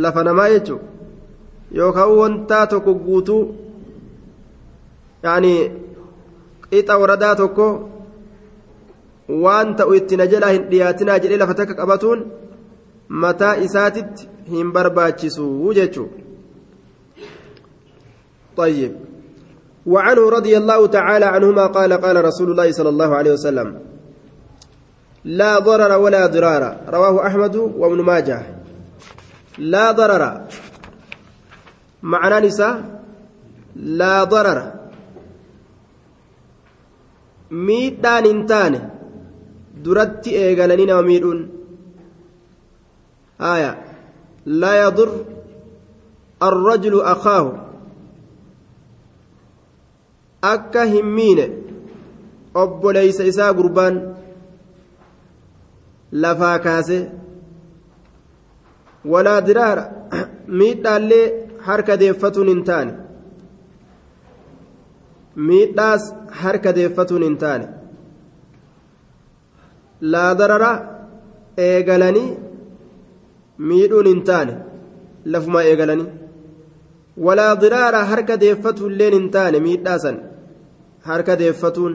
lafa 0.03 0.25
namaa 0.29 0.49
jechuudha 0.55 0.87
yookaan 1.79 2.17
wantaa 2.21 2.67
tokko 2.73 2.95
guutuu 3.05 3.43
yaani 5.25 5.53
qixa 6.71 7.01
waradaa 7.03 7.35
tokko 7.43 7.67
waan 9.45 9.77
ta'u 9.79 9.95
itti 10.01 10.17
na 10.21 10.27
jalaa 10.33 10.55
hin 10.57 10.69
dhiyaatinaa 10.71 11.19
jedhee 11.25 11.43
lafa 11.43 11.59
takka 11.61 11.79
qabatuun 11.81 12.27
mataa 13.25 13.55
isaatitti 13.67 14.29
hin 14.51 14.73
barbaachisu 14.77 15.47
jechuudha. 15.79 16.22
طيب. 18.57 18.92
وعنه 19.86 20.30
رضي 20.30 20.57
الله 20.57 20.86
تعالى 20.86 21.24
عنهما 21.24 21.66
قال 21.66 21.92
قال 21.92 22.24
رسول 22.24 22.50
الله 22.50 22.72
صلى 22.72 22.88
الله 22.88 23.16
عليه 23.16 23.32
وسلم 23.32 23.78
لا 25.24 25.59
ضرر 25.59 25.98
ولا 25.98 26.26
ضرار. 26.26 26.76
رواه 26.88 27.26
أحمد 27.26 27.57
وابن 27.57 28.00
ماجه. 28.00 28.42
لا 29.59 29.92
ضرر. 29.92 30.40
معنى 32.03 32.46
نساء 32.46 33.03
لا 33.76 34.24
ضرر. 34.24 34.82
miidhaan 37.53 38.24
hin 38.24 38.40
taane 38.53 38.80
duratti 39.84 40.36
eegalanii 40.42 40.86
nama 40.90 41.03
miidhuun 41.09 41.40
haya 43.44 43.72
laa 44.62 44.76
yadur 44.82 45.11
arrajulu 46.48 47.03
akka 50.43 50.84
hin 50.93 51.07
miine 51.16 51.45
obboleeysa 52.62 53.24
isaa 53.24 53.53
gurbaan 53.55 54.01
lafaa 56.12 56.59
kaase. 56.59 56.99
Walaa 59.12 59.40
diraara 59.47 59.84
miidhaallee 60.61 61.26
harka 61.68 61.99
deeffatuun 62.01 62.49
hin 62.53 62.64
taane. 62.70 62.93
Miidhaas 65.51 66.09
harka 66.43 66.74
deeffatuun 66.78 67.22
hin 67.28 67.36
taane. 67.45 67.68
Laa 70.14 70.32
darara 70.38 70.72
eegalanii 71.68 72.26
miidhuun 73.70 74.11
hin 74.12 74.22
taane 74.32 74.59
lafuma 75.36 75.62
eegalanii. 75.70 76.11
Walaa 77.28 77.55
diraara 77.64 78.05
harka 78.12 78.40
deeffatuulleen 78.45 79.18
hin 79.18 79.30
taane 79.30 79.61
miidhaasan 79.68 80.20
harka 81.09 81.36
deeffatuun 81.36 81.94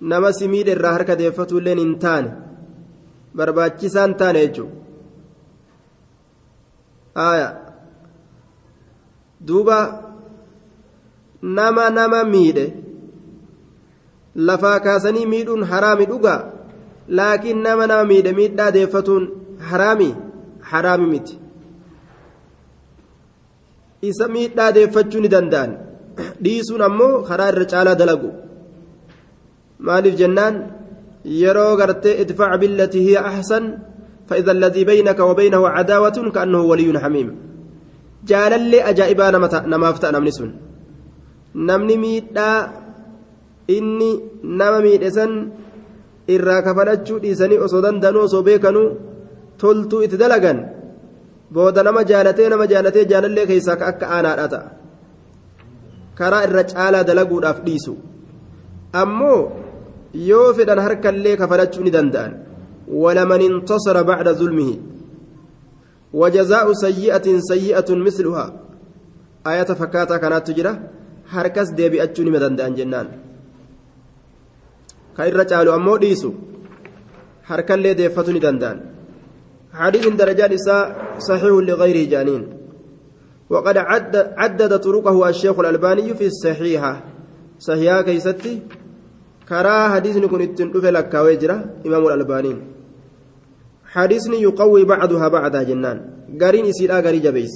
nama 0.00 0.32
si 0.32 0.48
miidhe 0.48 0.72
irraa 0.76 0.92
harka 0.92 1.16
deeffatuulleen 1.22 1.78
hin 1.78 1.94
taane 2.04 2.30
barbaachisaan 3.36 4.14
taane 4.20 4.46
jechuudha. 4.46 4.78
Duuba 9.46 9.78
nama 11.42 11.90
nama 11.90 12.24
miidhe 12.24 12.64
lafaa 14.34 14.80
kaasanii 14.80 15.26
miidhuun 15.26 15.64
haraami 15.64 16.06
dhugaa? 16.06 16.40
Laakiin 17.08 17.62
nama 17.62 17.86
nama 17.86 18.04
miidhe 18.04 18.32
miidhaa 18.32 18.70
deeffatuun 18.70 19.24
haraami? 19.58 20.10
Haraami 20.60 21.06
miti. 21.06 21.38
Isa 24.02 24.28
miidhaa 24.28 24.72
deeffachuu 24.72 25.20
ni 25.20 25.28
danda'an 25.28 25.89
dhiisuun 26.43 26.81
ammoo 26.89 27.13
karaa 27.27 27.49
irra 27.53 27.65
caalaa 27.73 27.99
dalagu 28.01 28.29
maaliif 29.87 30.15
jennaan 30.21 30.55
yeroo 31.41 31.73
gartee 31.81 32.19
idfac 32.23 32.51
billatii 32.61 33.05
hiya 33.07 33.27
ahsan 33.31 33.65
فإذا 34.29 34.51
الذي 34.51 34.83
بينك 34.91 35.19
وبينه 35.19 35.61
عداوة 35.67 36.17
كأنه 36.35 36.61
ولي 36.61 36.99
حميم 36.99 37.27
جالل 38.29 38.73
أجائبا 38.75 39.25
نمافتا 39.73 40.11
نمني 40.11 40.31
سن 40.37 40.51
نمني 41.67 41.95
ميدا 42.03 42.49
إني 43.69 44.11
نما 44.43 44.79
ميدسن 44.85 45.33
irraa 46.35 46.61
kafalachuu 46.65 47.19
dhiisanii 47.23 47.61
osoo 47.65 47.81
dandanuu 47.85 48.23
osoo 48.27 48.41
beekanuu 48.47 48.87
toltuu 49.61 49.99
itti 50.05 50.17
dalagan 50.21 50.57
booda 51.53 51.83
nama 51.85 52.01
jaalatee 52.11 52.47
nama 52.49 52.65
jaalatee 52.71 53.03
jaalallee 53.11 53.45
keessaa 53.51 53.77
akka 53.89 54.09
aanaadha 54.15 54.47
ta'a 54.53 54.71
Karaa 56.18 56.44
irra 56.46 56.64
caalaa 56.72 57.04
dalaguudhaaf 57.08 57.64
dhiisu. 57.66 57.96
Ammoo 59.02 59.40
yoo 60.30 60.46
fedhan 60.54 60.86
harkallee 60.86 61.36
kafalachuu 61.40 61.84
ni 61.84 61.96
danda'an. 61.98 62.32
ولمن 62.90 63.40
انتصر 63.50 64.02
بعد 64.02 64.28
ظلمه 64.28 64.70
وجزاء 66.12 66.66
سيئة 66.72 67.26
سيئة 67.38 67.88
مثلها 68.06 68.46
آية 69.46 69.70
فكاتا 69.80 70.16
كانت 70.16 70.46
تجرى 70.46 70.72
هركس 71.30 71.68
ديبي 71.78 72.02
أتشوني 72.02 72.30
مدندان 72.30 72.74
جنان 72.74 73.08
كايرا 75.16 75.42
جالو 75.42 75.74
أمو 75.74 75.96
ديسو 75.96 76.32
هركا 77.46 77.74
اللي 77.74 77.94
ديفتوني 77.94 78.38
دندان 78.38 78.78
حديث 79.72 80.06
إساء 80.56 80.82
صحيح 81.18 81.54
لغيره 81.68 82.04
جانين 82.12 82.42
وقد 83.50 83.76
عد 83.76 84.16
عدد 84.16 84.78
طرقه 84.78 85.28
الشيخ 85.28 85.58
الألباني 85.58 86.14
في 86.14 86.26
الصحيحة. 86.26 87.02
صحيحة 87.58 88.02
كيستي؟ 88.02 88.62
كرا 89.48 89.88
حديث 89.88 90.16
نكون 90.16 90.42
اتنقف 90.42 90.84
لك 90.84 91.14
إمام 91.86 92.06
الألباني. 92.06 92.54
حديثني 93.84 94.42
يقوي 94.42 94.84
بعضها 94.84 95.28
بعضا 95.28 95.62
جنان. 95.62 95.98
قارين 96.40 96.64
إسيرا 96.66 97.00
قاري 97.00 97.18
جبيس. 97.18 97.54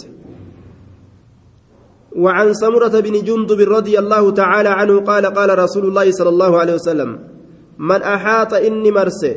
وعن 2.16 2.54
سمرة 2.54 3.00
بن 3.00 3.14
جندب 3.22 3.60
رضي 3.60 3.98
الله 3.98 4.30
تعالى 4.30 4.68
عنه 4.68 5.00
قال 5.00 5.26
قال 5.26 5.58
رسول 5.58 5.84
الله 5.86 6.10
صلى 6.10 6.28
الله 6.28 6.58
عليه 6.58 6.74
وسلم 6.74 7.10
من 7.78 8.02
أحاط 8.02 8.54
إني 8.54 8.90
مرسي. 8.90 9.34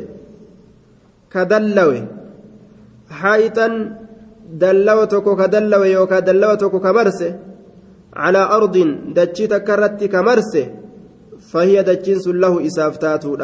كدلوي 1.30 2.00
حائطا 3.10 3.68
دلوتك 4.52 5.26
كدلوي 5.40 5.90
يوكا 5.92 6.18
دلوتك 6.18 6.70
كمرسي 6.70 7.34
على 8.16 8.38
أرض 8.38 8.76
دجيت 9.16 9.54
كرت 9.54 10.04
كمرسي 10.04 10.64
فهي 11.50 11.82
دجنس 11.82 12.28
له 12.28 12.66
إسافتاتو 12.66 13.36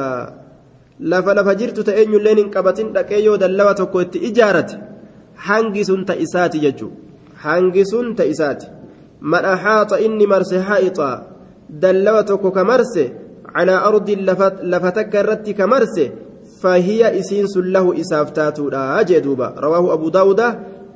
lafa 1.01 1.35
lafa 1.35 1.55
jirtu 1.55 1.85
ta 1.85 1.93
eenyulleen 2.01 2.39
hin 2.39 2.51
qabatin 2.51 2.93
dhaqee 2.95 3.23
yoo 3.25 3.37
dallawa 3.37 3.75
tokko 3.75 4.01
itti 4.05 4.19
ijaarate 4.29 4.77
hangi 5.47 5.85
sun 5.85 6.05
ta 6.05 6.15
isaati 6.25 6.61
jechuudha 6.65 6.97
hangi 7.45 7.85
sun 7.93 8.15
ta 8.15 8.25
isaati 8.25 8.67
man 9.21 9.45
axaaxa 9.55 10.01
inni 10.07 10.27
marse 10.33 10.57
haa'ixaa 10.69 11.23
dallawa 11.69 12.23
tokko 12.31 12.51
ka 12.57 12.65
marse 12.65 13.05
calaa 13.55 13.81
ardin 13.89 14.25
lafa 14.73 14.93
takka 14.99 15.21
irratti 15.25 15.55
ka 15.55 15.67
marse 15.67 16.07
فهي 16.65 17.21
إسين 17.21 17.45
له 17.57 18.01
إسافتات 18.01 18.59
لا 18.61 19.03
جدوبا 19.03 19.49
رواه 19.59 19.85
أبو 19.93 20.09
داود 20.09 20.41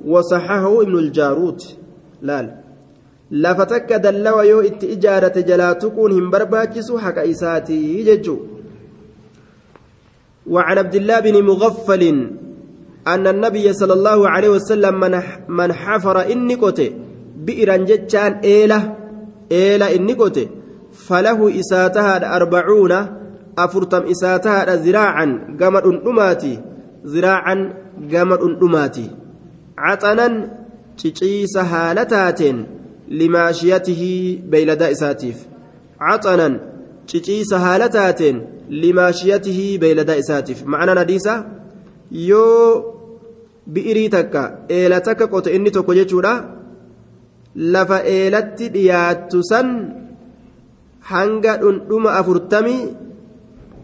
وصححه 0.05 0.83
ابن 0.83 0.99
الجارود 0.99 1.61
laal 2.23 2.47
lafa 3.31 3.67
takka 3.67 3.99
dallawa 3.99 4.43
yoo 4.45 4.63
itti 4.63 4.87
ijaarate 4.95 5.43
jalaa 5.47 5.75
tuquun 5.75 6.13
hin 6.13 6.31
barbaachisu 6.31 6.97
haqa 6.99 7.25
isaatii 7.25 8.05
jechuu 8.05 8.39
وعن 10.49 10.79
عبد 10.79 10.95
الله 10.95 11.21
بن 11.21 11.37
مغفل 11.45 12.03
أن 13.07 13.27
النبي 13.27 13.73
صلى 13.73 13.93
الله 13.93 14.29
عليه 14.29 14.49
وسلم 14.49 15.01
من, 15.01 15.21
من 15.49 15.73
حفر 15.73 16.33
إني 16.33 16.57
كوتي 16.57 16.93
بئرا 17.37 17.77
جتشان 17.77 18.33
إيلة 18.45 18.95
إيلة 19.53 19.95
إني 19.97 20.15
كوتي. 20.15 20.49
فله 20.93 21.61
إساتها 21.61 22.37
أربعون 22.37 22.93
أفرتم 23.59 24.03
إساتها 24.03 24.77
ذراعا 24.77 25.57
قمر 25.61 25.85
أماتي 26.11 26.61
ذراعا 27.07 27.73
قمر 28.13 28.59
أماتي 28.63 29.11
caxanan 29.85 30.35
ciciisa 31.01 31.63
haala 31.73 32.05
taateen 32.15 32.59
limaashiyatihii 33.21 34.37
beeyladaa 34.51 34.91
isaatiif. 34.97 35.39
Caxanan 36.05 36.55
ciciisa 37.11 37.57
haala 37.65 37.89
taateen 37.97 38.37
limaashiyatihii 38.83 39.79
beeyladaa 39.83 40.19
isaatiif. 40.23 40.59
Ma'anaan 40.73 41.01
hadiisa? 41.03 41.35
Yoo 42.31 42.69
bi'irii 43.75 44.09
takka 44.17 44.43
eela 44.79 45.01
takka 45.07 45.27
qote 45.33 45.55
inni 45.57 45.71
tokko 45.77 45.93
jechuudha. 46.01 46.35
Lafa 47.75 47.99
eelatti 48.17 48.67
dhiyaattu 48.75 49.39
san 49.51 49.69
hanga 51.11 51.53
dhundhuma 51.63 52.11
afurtamii 52.21 52.83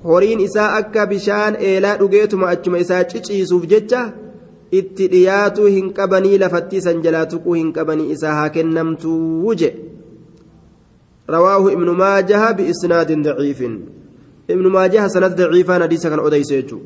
horiin 0.09 0.41
isaa 0.49 0.71
akka 0.81 1.07
bishaan 1.13 1.55
eelaa 1.71 1.97
dhugeetuma 2.01 2.47
achuma 2.55 2.79
isaa 2.85 3.05
ciciisuuf 3.13 3.65
jecha 3.73 4.03
itti 4.83 5.11
dhiyaatuu 5.15 5.73
hin 5.79 5.91
qabanii 5.99 6.39
lafatti 6.45 6.85
san 6.87 7.03
jalaa 7.09 7.27
tuquu 7.33 7.59
hin 7.63 7.73
qabanii 7.79 8.13
isaa 8.19 8.37
haa 8.39 8.55
kennamtuu 8.59 9.59
je 9.63 9.71
رواه 11.31 11.73
ابن 11.73 11.89
ماجه 11.91 12.53
بإسناد 12.53 13.11
ضعيف 13.23 13.61
ابن 14.51 14.67
ماجه 14.77 15.09
سند 15.09 15.37
ضعيفا 15.37 15.83
حديثا 15.83 16.09
كان 16.09 16.21
أديسيتو 16.21 16.79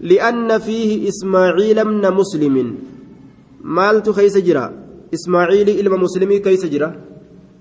لأن 0.00 0.58
فيه 0.58 1.08
إسماعيل 1.08 1.84
من 1.84 2.04
مسلم 2.10 2.56
مالت 3.62 4.10
خيس 4.10 4.36
جرا 4.38 4.66
إسماعيل 5.14 5.68
إلما 5.68 5.96
مسلمي 5.96 6.38
كيس 6.38 6.66
جرا 6.66 6.90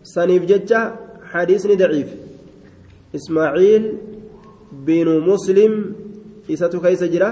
سنيف 0.03 0.43
ججة 0.45 0.81
حديث 1.31 1.67
ضعيف 1.67 2.09
إسماعيل 3.15 3.83
بن 4.85 5.07
مسلم 5.29 5.73
إساتو 6.51 6.79
كيس 6.81 7.03
جرا 7.03 7.31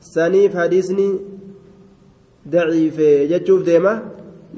سنيف 0.00 0.56
حديثني 0.56 1.08
daciife 2.52 3.28
jechuuf 3.30 3.62
deema 3.68 3.92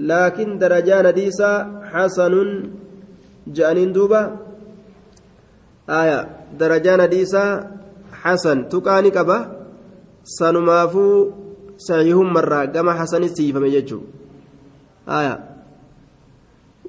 laakiin 0.09 0.59
darajaan 0.63 1.07
hadiisaa 1.11 1.57
xasanun 1.93 2.51
je'aniin 3.57 3.95
duuba 3.95 4.21
aya 6.01 6.19
darajaan 6.61 7.01
hadiisaa 7.07 7.51
xasan 8.23 8.59
tuqaani 8.73 9.11
qaba 9.17 9.39
sanumaafuu 10.39 11.15
saxiihummarraa 11.87 12.67
gama 12.75 12.93
xasanis 13.01 13.33
siifame 13.39 13.71
jechuu 13.77 14.03
aya 15.07 15.35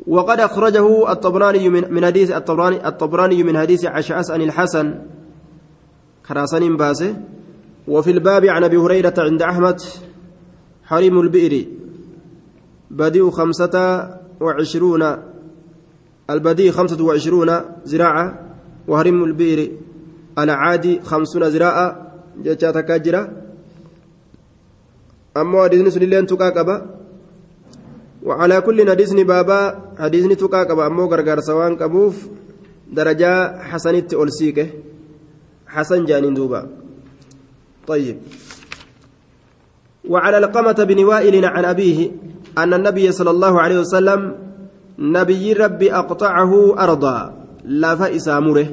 وقد 0.08 0.40
أخرجه 0.40 1.12
الطبراني 1.12 1.70
من 1.70 2.06
حديث 2.06 2.32
الطبراني 2.32 2.88
الطبراني 2.88 3.44
من 3.44 3.58
حديث 3.58 3.86
عشعاس 3.86 4.32
عن 4.32 4.42
الحسن 4.42 4.88
كراسان 6.28 6.78
باسه 6.78 7.16
وفي 7.88 8.12
الباب 8.12 8.46
عن 8.46 8.64
أبي 8.64 8.78
هريرة 8.78 9.14
عند 9.18 9.42
أحمد 9.42 9.82
حريم 10.92 11.20
البئر. 11.20 11.54
بديء 12.92 13.30
خمسة 13.30 13.76
وعشرون. 14.40 15.04
البديء 16.30 16.72
خمسة 16.72 17.00
وعشرون 17.04 17.52
زراعة. 17.86 18.26
وهرم 18.88 19.24
البئر. 19.24 19.60
العادي 20.36 21.00
خمسون 21.00 21.50
زراعة. 21.50 21.88
جاءت 22.44 22.78
كاجرة 22.78 23.32
أما 25.38 25.64
حديثني 25.64 25.90
سنلين 25.92 26.26
تقاقبا 26.28 26.76
وعلى 28.24 28.62
كل 28.62 28.90
حديثني 28.90 29.24
بابا. 29.24 29.60
حديثني 30.00 30.36
تقاقبا 30.36 30.88
أما 30.88 31.04
غرغر 31.04 31.40
سوان 31.40 31.76
قبوف 31.76 32.28
درجة 32.92 33.62
حسنت 33.64 34.14
ألسيكه 34.14 34.68
حسن 35.68 36.06
جانين 36.06 36.34
دوبا. 36.34 36.68
طيب. 37.88 38.18
وعن 40.10 40.34
القمة 40.36 40.84
بن 40.84 41.04
وائل 41.04 41.46
عن 41.46 41.66
أبيه 41.66 42.12
أن 42.58 42.74
النبي 42.74 43.12
صلى 43.12 43.30
الله 43.30 43.62
عليه 43.62 43.80
وسلم 43.80 44.36
نبي 45.00 45.54
ربي 45.54 45.94
أقطعه 45.94 46.84
أرضا 46.84 47.34
لا 47.66 47.96
فإس 47.96 48.28
مره. 48.28 48.68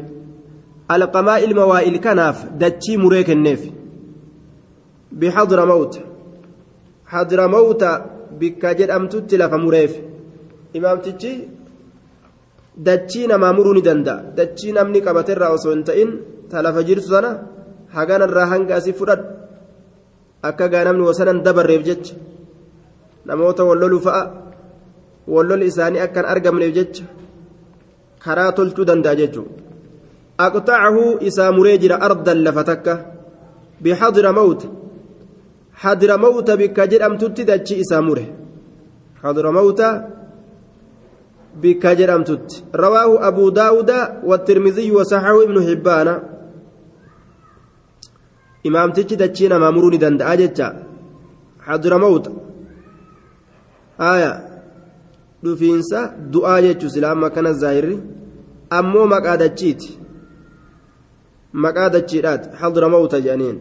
القماء 0.91 1.45
الموائل 1.45 1.97
كناف 1.97 2.47
دتشي 2.61 2.97
مريك 2.97 3.31
النيف 3.31 3.71
بحضر 5.13 5.67
موت. 5.67 6.01
حضر 7.07 7.49
موت 7.49 7.85
بكاجر 8.41 8.97
أم 8.97 9.09
تتلف 9.09 9.53
مريف 9.55 9.93
إمام 10.77 10.99
تجي 10.99 11.49
dachii 12.79 13.27
namaa 13.27 13.53
muruu 13.53 13.75
ni 13.75 13.83
danda'a 13.83 14.23
dachii 14.39 14.73
namni 14.73 15.01
qabaterraa 15.03 15.51
osoo 15.51 15.73
hin 15.75 15.83
ta'in 15.85 16.11
talafa 16.51 16.83
jirtu 16.89 17.09
sana 17.11 17.31
haganarraa 17.95 18.47
akka 20.43 20.69
gaa 20.69 20.85
namni 20.85 21.03
wasanan 21.09 21.43
dabarreef 21.43 21.83
jecha 21.89 22.15
namoota 23.27 23.65
wallolu 23.65 24.01
fa'a 24.01 24.23
wallol 25.35 25.63
isaanii 25.63 26.05
akkan 26.07 26.25
argamneef 26.33 26.73
jecha 26.79 27.05
karaa 28.25 28.53
tolchuu 28.53 28.85
danda'a 28.91 29.19
jechuudha 29.21 29.63
aqxacahu 30.47 31.03
isaa 31.29 31.53
muree 31.53 31.79
jira 31.83 32.01
ardan 32.07 32.39
lafa 32.47 32.65
takka 32.71 32.93
bixadira 33.83 34.33
mawta 34.33 34.69
hadira 35.83 36.19
mawta 36.25 36.57
bikka 36.61 36.87
jedhamtutti 36.93 37.45
dachi 37.51 37.81
isaa 37.83 38.03
mure 38.03 38.25
hadira 39.23 39.53
mawta 39.59 39.89
bikka 41.63 41.95
jedhamtutti 41.99 42.65
rawaahu 42.73 43.19
abuu 43.29 43.51
daawuda 43.51 43.99
والترمذي 44.29 44.93
وصححه 44.93 45.43
ابن 45.43 45.57
حبان 45.69 46.09
imaamtichi 48.69 49.17
dachii 49.23 49.49
namaa 49.53 49.73
muruu 49.77 49.91
ni 49.93 49.99
danda'a 50.05 50.37
jecha 50.41 50.67
hadira 51.67 51.99
mawta 52.05 52.31
haya 53.99 54.31
dhufiinsa 55.45 55.99
du'aa 56.33 56.61
jechuu 56.67 56.91
sila 56.95 57.11
amma 57.15 57.31
kana 57.31 57.53
zaahirri 57.63 57.97
ammoo 58.79 59.07
maqaa 59.15 59.37
dachiiti 59.43 59.91
maqaa 61.65 61.89
dachiidhaati 61.97 62.49
hadira 62.61 62.89
mawta 62.95 63.21
jedhaniin 63.27 63.59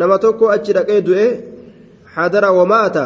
nama 0.00 0.18
tokko 0.18 0.44
achi 0.56 0.72
dhaqee 0.76 1.00
du'e 1.08 1.26
hadara 2.14 2.52
wamaata 2.58 3.04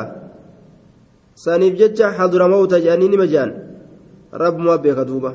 saniif 1.35 1.75
jecha 1.81 2.11
hadira 2.19 2.49
mawta 2.49 2.81
jedhanii 2.85 3.09
nima 3.15 3.27
jedhan 3.33 3.53
rabbumaa 4.33 4.79
beeka 4.85 5.05
duuba 5.05 5.33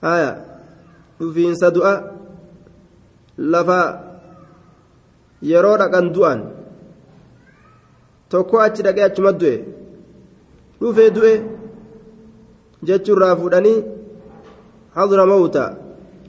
haya 0.00 0.30
dhufiinsa 1.20 1.70
du'a 1.76 2.11
lafa 3.52 3.80
yeroo 5.50 5.76
dhaqan 5.82 6.06
du'an 6.14 6.40
tokko 8.30 8.56
achi 8.66 8.82
dhaqee 8.86 9.04
achuma 9.08 9.32
du'e 9.40 9.56
dhufee 10.80 11.10
du'e 11.16 11.34
jechuurraa 12.86 13.34
fuudhanii 13.40 13.78
hadura 14.96 15.26
mawta 15.32 15.64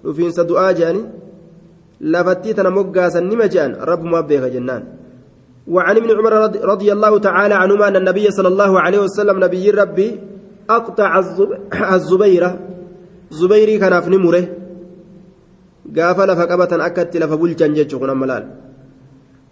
dhufiinsa 0.03 0.47
du'aa 0.49 0.74
jedhanii 0.80 1.05
lafattii 2.14 2.55
tana 2.57 2.76
moggaasan 2.78 3.30
nima 3.32 3.47
jedhan 3.53 3.78
rabbumaa 3.91 4.28
beeka 4.30 4.49
jennaan 4.55 4.84
وعن 5.68 5.95
ابن 5.97 6.09
عمر 6.11 6.34
رضي 6.74 6.89
الله 6.91 7.14
تعالى 7.20 7.55
عنهما 7.55 7.88
أن 7.88 7.95
النبي 7.95 8.32
صلى 8.32 8.47
الله 8.47 8.72
عليه 8.82 8.99
وسلم 8.99 9.43
نبي 9.43 9.72
ربي 9.72 10.20
أقطع 10.70 11.20
الزبيرة 11.93 12.59
زبيري 13.32 13.78
كان 13.80 14.01
في 14.01 14.09
نمره 14.09 14.43
gaafa 15.91 16.25
lafa 16.25 16.47
qabatan 16.47 16.81
akkatti 16.81 17.19
lafa 17.19 17.38
bulchan 17.38 17.75
jechuun 17.75 17.99
kun 17.99 18.09
amma 18.09 18.25
laal 18.25 18.45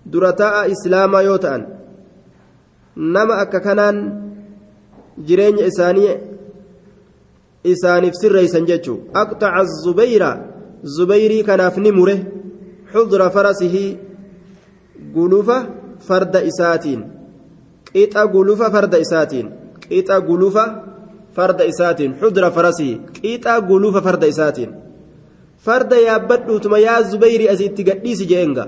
dura 0.06 0.34
taa'a 0.34 0.68
islaamaa 0.74 1.24
yoo 1.24 1.38
ta'an 1.38 1.64
nama 2.96 3.34
akka 3.44 3.60
kanaan 3.60 3.98
jireenya 5.28 5.66
isaanii 5.72 6.14
isaaniif 7.64 8.16
sirreeysan 8.22 8.66
jechuun 8.66 9.12
aqxaca 9.14 9.66
zubayra 9.84 10.32
zubayrii 10.98 11.44
kanaaf 11.44 11.78
ni 11.78 11.92
mure 11.92 12.16
xudura 12.94 13.30
farasihii 13.30 13.98
gulufa 15.16 15.58
farda 16.08 16.40
isaatiin 16.52 17.02
qixa 17.94 18.26
gulufa 18.34 18.72
farda 18.72 18.98
isaatiin 19.06 19.48
qixa 19.90 20.22
gulufa 20.28 20.66
farda 21.36 21.64
isaatiin 21.72 22.16
xudura 22.22 22.52
farasihii 22.52 23.02
qixa 23.22 23.62
gulufa 23.70 24.02
farda 24.02 24.28
isaatiin 24.34 24.81
farda 25.66 25.98
yaabbadhuutuma 26.08 26.78
yaa 26.88 27.02
zubayri 27.12 27.46
asii 27.54 27.70
itti 27.72 27.84
gadhiisi 27.90 28.26
jeenga 28.32 28.64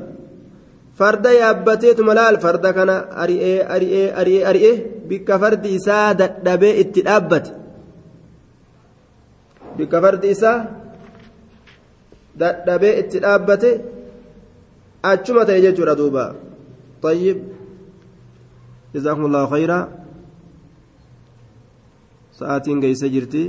farda 0.99 1.31
yaabbateetuma 1.41 2.17
laal 2.19 2.37
farda 2.45 2.69
kana 2.77 2.95
ari'ee 3.23 3.59
ari'ee 3.75 4.07
ari'ee 4.21 4.43
ari'ee 4.51 4.75
bikka 5.09 5.39
fardi 5.43 5.69
isaa 5.79 6.07
dadhabee 6.21 6.73
itti 6.83 7.01
dhaabbate 7.07 7.51
bikka 9.77 9.97
fardi 10.05 10.27
isaa 10.35 10.57
dadhabee 12.41 12.93
itti 13.01 13.17
dhaabbate 13.25 13.69
achuma 15.11 15.41
ta'e 15.47 15.61
jechuudha 15.65 15.95
duuba 16.01 16.25
طيب 17.03 17.37
جزاكم 18.95 19.25
الله 19.25 19.43
خيرا 19.53 19.79
ساعتين 22.39 22.79
جيسة 22.79 23.07
جرتي 23.07 23.43